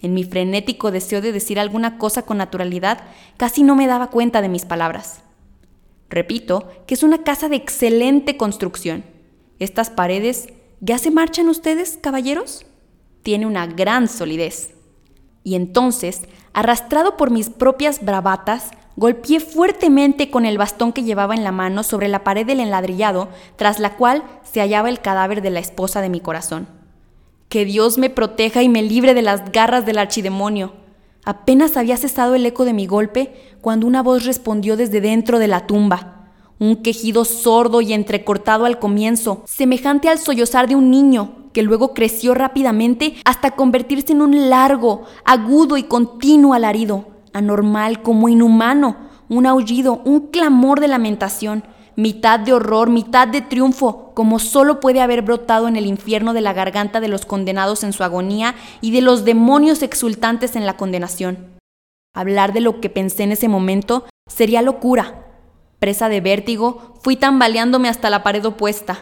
En 0.00 0.14
mi 0.14 0.24
frenético 0.24 0.90
deseo 0.90 1.20
de 1.20 1.32
decir 1.32 1.58
alguna 1.58 1.98
cosa 1.98 2.22
con 2.22 2.38
naturalidad, 2.38 3.04
casi 3.36 3.62
no 3.62 3.74
me 3.74 3.86
daba 3.86 4.10
cuenta 4.10 4.42
de 4.42 4.48
mis 4.48 4.64
palabras. 4.64 5.22
Repito 6.08 6.68
que 6.86 6.94
es 6.94 7.02
una 7.02 7.24
casa 7.24 7.48
de 7.48 7.56
excelente 7.56 8.36
construcción. 8.36 9.04
Estas 9.58 9.90
paredes, 9.90 10.48
¿ya 10.80 10.98
se 10.98 11.10
marchan 11.10 11.48
ustedes, 11.48 11.98
caballeros? 12.00 12.66
Tiene 13.22 13.46
una 13.46 13.66
gran 13.66 14.08
solidez. 14.08 14.74
Y 15.42 15.54
entonces, 15.54 16.22
arrastrado 16.52 17.16
por 17.16 17.30
mis 17.30 17.50
propias 17.50 18.04
bravatas, 18.04 18.70
golpeé 18.96 19.40
fuertemente 19.40 20.30
con 20.30 20.46
el 20.46 20.58
bastón 20.58 20.92
que 20.92 21.04
llevaba 21.04 21.34
en 21.34 21.44
la 21.44 21.52
mano 21.52 21.82
sobre 21.82 22.08
la 22.08 22.24
pared 22.24 22.46
del 22.46 22.60
enladrillado, 22.60 23.28
tras 23.56 23.78
la 23.78 23.96
cual 23.96 24.22
se 24.42 24.60
hallaba 24.60 24.88
el 24.88 25.00
cadáver 25.00 25.42
de 25.42 25.50
la 25.50 25.60
esposa 25.60 26.00
de 26.00 26.08
mi 26.08 26.20
corazón. 26.20 26.75
Que 27.48 27.64
Dios 27.64 27.98
me 27.98 28.10
proteja 28.10 28.62
y 28.62 28.68
me 28.68 28.82
libre 28.82 29.14
de 29.14 29.22
las 29.22 29.52
garras 29.52 29.86
del 29.86 29.98
archidemonio. 29.98 30.72
Apenas 31.24 31.76
había 31.76 31.96
cesado 31.96 32.34
el 32.34 32.46
eco 32.46 32.64
de 32.64 32.72
mi 32.72 32.86
golpe 32.86 33.34
cuando 33.60 33.86
una 33.86 34.02
voz 34.02 34.24
respondió 34.24 34.76
desde 34.76 35.00
dentro 35.00 35.38
de 35.38 35.48
la 35.48 35.66
tumba. 35.66 36.30
Un 36.58 36.76
quejido 36.76 37.24
sordo 37.24 37.80
y 37.80 37.92
entrecortado 37.92 38.64
al 38.64 38.78
comienzo, 38.78 39.42
semejante 39.44 40.08
al 40.08 40.18
sollozar 40.18 40.68
de 40.68 40.74
un 40.74 40.90
niño, 40.90 41.50
que 41.52 41.62
luego 41.62 41.94
creció 41.94 42.34
rápidamente 42.34 43.14
hasta 43.24 43.52
convertirse 43.52 44.12
en 44.12 44.22
un 44.22 44.50
largo, 44.50 45.04
agudo 45.24 45.76
y 45.76 45.84
continuo 45.84 46.54
alarido, 46.54 47.08
anormal 47.32 48.02
como 48.02 48.28
inhumano, 48.28 48.96
un 49.28 49.46
aullido, 49.46 50.02
un 50.04 50.28
clamor 50.28 50.80
de 50.80 50.88
lamentación, 50.88 51.64
mitad 51.96 52.38
de 52.38 52.52
horror, 52.52 52.90
mitad 52.90 53.26
de 53.26 53.40
triunfo, 53.40 54.12
como 54.14 54.38
solo 54.38 54.80
puede 54.80 55.00
haber 55.00 55.22
brotado 55.22 55.66
en 55.66 55.76
el 55.76 55.86
infierno 55.86 56.34
de 56.34 56.42
la 56.42 56.52
garganta 56.52 57.00
de 57.00 57.08
los 57.08 57.26
condenados 57.26 57.82
en 57.82 57.92
su 57.92 58.04
agonía 58.04 58.54
y 58.80 58.92
de 58.92 59.00
los 59.00 59.24
demonios 59.24 59.82
exultantes 59.82 60.56
en 60.56 60.66
la 60.66 60.76
condenación. 60.76 61.56
Hablar 62.14 62.52
de 62.52 62.60
lo 62.60 62.80
que 62.80 62.90
pensé 62.90 63.24
en 63.24 63.32
ese 63.32 63.48
momento 63.48 64.04
sería 64.26 64.62
locura. 64.62 65.26
Presa 65.78 66.08
de 66.08 66.20
vértigo, 66.20 66.94
fui 67.02 67.16
tambaleándome 67.16 67.88
hasta 67.88 68.10
la 68.10 68.22
pared 68.22 68.44
opuesta. 68.44 68.98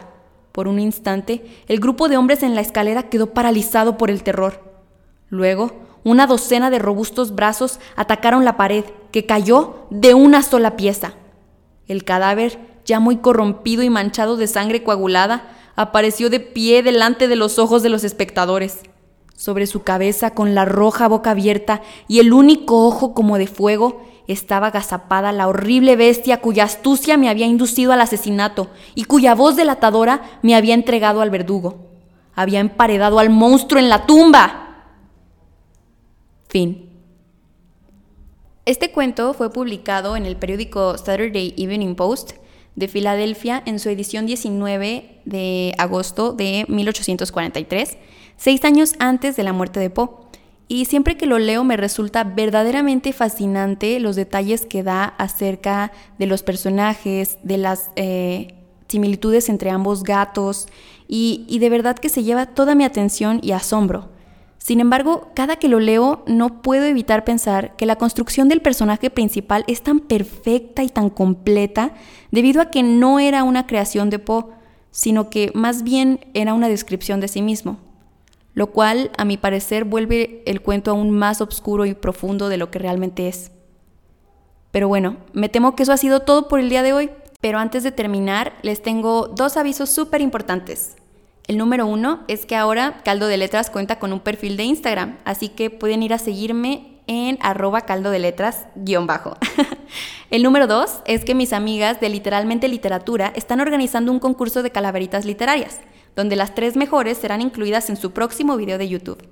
Por 0.51 0.67
un 0.67 0.79
instante, 0.79 1.63
el 1.67 1.79
grupo 1.79 2.07
de 2.07 2.17
hombres 2.17 2.43
en 2.43 2.55
la 2.55 2.61
escalera 2.61 3.03
quedó 3.03 3.33
paralizado 3.33 3.97
por 3.97 4.09
el 4.09 4.23
terror. 4.23 4.63
Luego, 5.29 5.71
una 6.03 6.27
docena 6.27 6.69
de 6.69 6.79
robustos 6.79 7.35
brazos 7.35 7.79
atacaron 7.95 8.45
la 8.45 8.57
pared, 8.57 8.85
que 9.11 9.25
cayó 9.25 9.87
de 9.89 10.13
una 10.13 10.43
sola 10.43 10.75
pieza. 10.75 11.13
El 11.87 12.03
cadáver 12.03 12.74
ya 12.85 12.99
muy 12.99 13.17
corrompido 13.17 13.83
y 13.83 13.89
manchado 13.89 14.37
de 14.37 14.47
sangre 14.47 14.83
coagulada, 14.83 15.49
apareció 15.75 16.29
de 16.29 16.39
pie 16.39 16.83
delante 16.83 17.27
de 17.27 17.35
los 17.35 17.59
ojos 17.59 17.83
de 17.83 17.89
los 17.89 18.03
espectadores. 18.03 18.81
Sobre 19.35 19.67
su 19.67 19.83
cabeza, 19.83 20.33
con 20.33 20.55
la 20.55 20.63
roja 20.63 21.07
boca 21.07 21.31
abierta 21.31 21.81
y 22.07 22.19
el 22.19 22.31
único 22.31 22.87
ojo 22.87 23.13
como 23.13 23.37
de 23.37 23.47
fuego, 23.47 24.01
estaba 24.27 24.67
agazapada 24.67 25.31
la 25.31 25.47
horrible 25.47 25.95
bestia 25.95 26.41
cuya 26.41 26.63
astucia 26.63 27.17
me 27.17 27.29
había 27.29 27.45
inducido 27.45 27.91
al 27.91 28.01
asesinato 28.01 28.69
y 28.95 29.03
cuya 29.03 29.35
voz 29.35 29.55
delatadora 29.55 30.39
me 30.41 30.55
había 30.55 30.73
entregado 30.73 31.21
al 31.21 31.29
verdugo. 31.29 31.89
Había 32.33 32.59
emparedado 32.59 33.19
al 33.19 33.29
monstruo 33.29 33.79
en 33.79 33.89
la 33.89 34.05
tumba. 34.05 34.61
Fin. 36.47 36.89
Este 38.65 38.91
cuento 38.91 39.33
fue 39.33 39.51
publicado 39.51 40.15
en 40.15 40.25
el 40.25 40.37
periódico 40.37 40.97
Saturday 40.97 41.53
Evening 41.57 41.95
Post 41.95 42.33
de 42.75 42.87
Filadelfia 42.87 43.61
en 43.65 43.79
su 43.79 43.89
edición 43.89 44.25
19 44.25 45.21
de 45.25 45.73
agosto 45.77 46.33
de 46.33 46.65
1843, 46.67 47.97
seis 48.37 48.65
años 48.65 48.95
antes 48.99 49.35
de 49.35 49.43
la 49.43 49.53
muerte 49.53 49.79
de 49.79 49.89
Poe. 49.89 50.09
Y 50.67 50.85
siempre 50.85 51.15
que 51.15 51.27
lo 51.27 51.37
leo 51.37 51.63
me 51.63 51.77
resulta 51.77 52.23
verdaderamente 52.23 53.13
fascinante 53.13 53.99
los 53.99 54.15
detalles 54.15 54.65
que 54.65 54.81
da 54.81 55.03
acerca 55.05 55.91
de 56.17 56.25
los 56.25 56.41
personajes, 56.41 57.37
de 57.43 57.57
las, 57.57 57.91
eh, 57.95 58.55
similitudes 58.87 59.49
entre 59.49 59.69
ambos 59.71 60.03
gatos 60.03 60.67
y, 61.07 61.45
y 61.47 61.59
de 61.59 61.69
verdad 61.69 61.97
que 61.97 62.09
se 62.09 62.23
lleva 62.23 62.45
toda 62.45 62.75
mi 62.75 62.83
atención 62.83 63.39
y 63.41 63.51
asombro. 63.51 64.09
Sin 64.65 64.79
embargo, 64.79 65.29
cada 65.35 65.57
que 65.57 65.67
lo 65.67 65.79
leo 65.79 66.23
no 66.25 66.63
puedo 66.63 66.85
evitar 66.85 67.23
pensar 67.23 67.75
que 67.75 67.85
la 67.85 67.97
construcción 67.97 68.49
del 68.49 68.63
personaje 68.63 69.11
principal 69.11 69.63
es 69.67 69.83
tan 69.83 69.99
perfecta 69.99 70.81
y 70.81 70.89
tan 70.89 71.11
completa 71.11 71.93
debido 72.31 72.63
a 72.63 72.71
que 72.71 72.81
no 72.81 73.19
era 73.19 73.43
una 73.43 73.67
creación 73.67 74.09
de 74.09 74.17
Poe, 74.17 74.45
sino 74.89 75.29
que 75.29 75.51
más 75.53 75.83
bien 75.83 76.19
era 76.33 76.55
una 76.55 76.67
descripción 76.67 77.19
de 77.19 77.27
sí 77.27 77.43
mismo, 77.43 77.77
lo 78.55 78.71
cual 78.71 79.11
a 79.19 79.23
mi 79.23 79.37
parecer 79.37 79.83
vuelve 79.83 80.41
el 80.47 80.63
cuento 80.63 80.89
aún 80.89 81.11
más 81.11 81.41
oscuro 81.41 81.85
y 81.85 81.93
profundo 81.93 82.49
de 82.49 82.57
lo 82.57 82.71
que 82.71 82.79
realmente 82.79 83.27
es. 83.27 83.51
Pero 84.71 84.87
bueno, 84.87 85.17
me 85.33 85.47
temo 85.47 85.75
que 85.75 85.83
eso 85.83 85.93
ha 85.93 85.97
sido 85.97 86.21
todo 86.21 86.47
por 86.47 86.59
el 86.59 86.69
día 86.69 86.81
de 86.81 86.93
hoy, 86.93 87.11
pero 87.39 87.59
antes 87.59 87.83
de 87.83 87.91
terminar 87.91 88.53
les 88.63 88.81
tengo 88.81 89.27
dos 89.27 89.57
avisos 89.57 89.91
súper 89.91 90.21
importantes. 90.21 90.95
El 91.47 91.57
número 91.57 91.85
uno 91.85 92.23
es 92.27 92.45
que 92.45 92.55
ahora 92.55 93.01
Caldo 93.03 93.27
de 93.27 93.37
Letras 93.37 93.69
cuenta 93.69 93.99
con 93.99 94.11
un 94.13 94.19
perfil 94.19 94.57
de 94.57 94.63
Instagram, 94.63 95.17
así 95.25 95.49
que 95.49 95.69
pueden 95.69 96.01
ir 96.01 96.13
a 96.13 96.17
seguirme 96.17 96.95
en 97.07 97.37
arroba 97.41 97.81
caldo 97.81 98.09
de 98.09 98.17
letras 98.17 98.65
guion 98.75 99.05
bajo. 99.05 99.37
El 100.31 100.41
número 100.41 100.65
dos 100.65 101.01
es 101.05 101.23
que 101.23 101.35
mis 101.35 101.53
amigas 101.53 101.99
de 101.99 102.09
Literalmente 102.09 102.67
Literatura 102.67 103.31
están 103.35 103.61
organizando 103.61 104.11
un 104.11 104.19
concurso 104.19 104.63
de 104.63 104.71
calaveritas 104.71 105.23
literarias, 105.23 105.81
donde 106.15 106.35
las 106.35 106.55
tres 106.55 106.75
mejores 106.75 107.19
serán 107.19 107.41
incluidas 107.41 107.89
en 107.89 107.97
su 107.97 108.11
próximo 108.11 108.57
video 108.57 108.79
de 108.79 108.89
YouTube. 108.89 109.27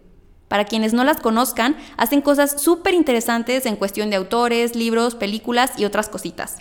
Para 0.48 0.66
quienes 0.66 0.94
no 0.94 1.04
las 1.04 1.20
conozcan, 1.20 1.76
hacen 1.98 2.22
cosas 2.22 2.62
súper 2.62 2.94
interesantes 2.94 3.66
en 3.66 3.76
cuestión 3.76 4.12
de 4.12 4.18
autores, 4.18 4.76
libros, 4.76 5.16
películas 5.16 5.72
y 5.78 5.86
otras 5.86 6.10
cositas. 6.10 6.58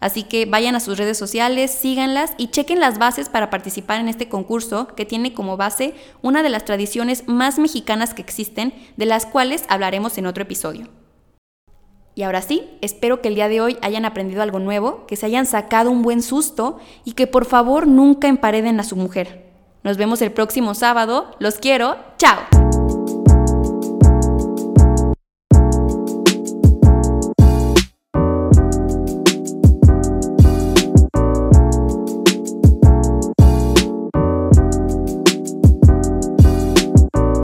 Así 0.00 0.22
que 0.22 0.46
vayan 0.46 0.74
a 0.74 0.80
sus 0.80 0.98
redes 0.98 1.18
sociales, 1.18 1.70
síganlas 1.70 2.32
y 2.36 2.48
chequen 2.48 2.80
las 2.80 2.98
bases 2.98 3.28
para 3.28 3.50
participar 3.50 4.00
en 4.00 4.08
este 4.08 4.28
concurso 4.28 4.88
que 4.88 5.06
tiene 5.06 5.34
como 5.34 5.56
base 5.56 5.94
una 6.22 6.42
de 6.42 6.50
las 6.50 6.64
tradiciones 6.64 7.26
más 7.26 7.58
mexicanas 7.58 8.14
que 8.14 8.22
existen, 8.22 8.74
de 8.96 9.06
las 9.06 9.26
cuales 9.26 9.64
hablaremos 9.68 10.18
en 10.18 10.26
otro 10.26 10.42
episodio. 10.42 10.88
Y 12.14 12.22
ahora 12.22 12.40
sí, 12.40 12.78
espero 12.80 13.20
que 13.20 13.28
el 13.28 13.34
día 13.34 13.48
de 13.48 13.60
hoy 13.60 13.76
hayan 13.82 14.06
aprendido 14.06 14.42
algo 14.42 14.58
nuevo, 14.58 15.06
que 15.06 15.16
se 15.16 15.26
hayan 15.26 15.44
sacado 15.44 15.90
un 15.90 16.02
buen 16.02 16.22
susto 16.22 16.78
y 17.04 17.12
que 17.12 17.26
por 17.26 17.44
favor 17.44 17.86
nunca 17.86 18.26
empareden 18.26 18.80
a 18.80 18.84
su 18.84 18.96
mujer. 18.96 19.44
Nos 19.82 19.98
vemos 19.98 20.22
el 20.22 20.32
próximo 20.32 20.74
sábado. 20.74 21.30
Los 21.38 21.58
quiero. 21.58 21.96
Chao. 22.16 22.85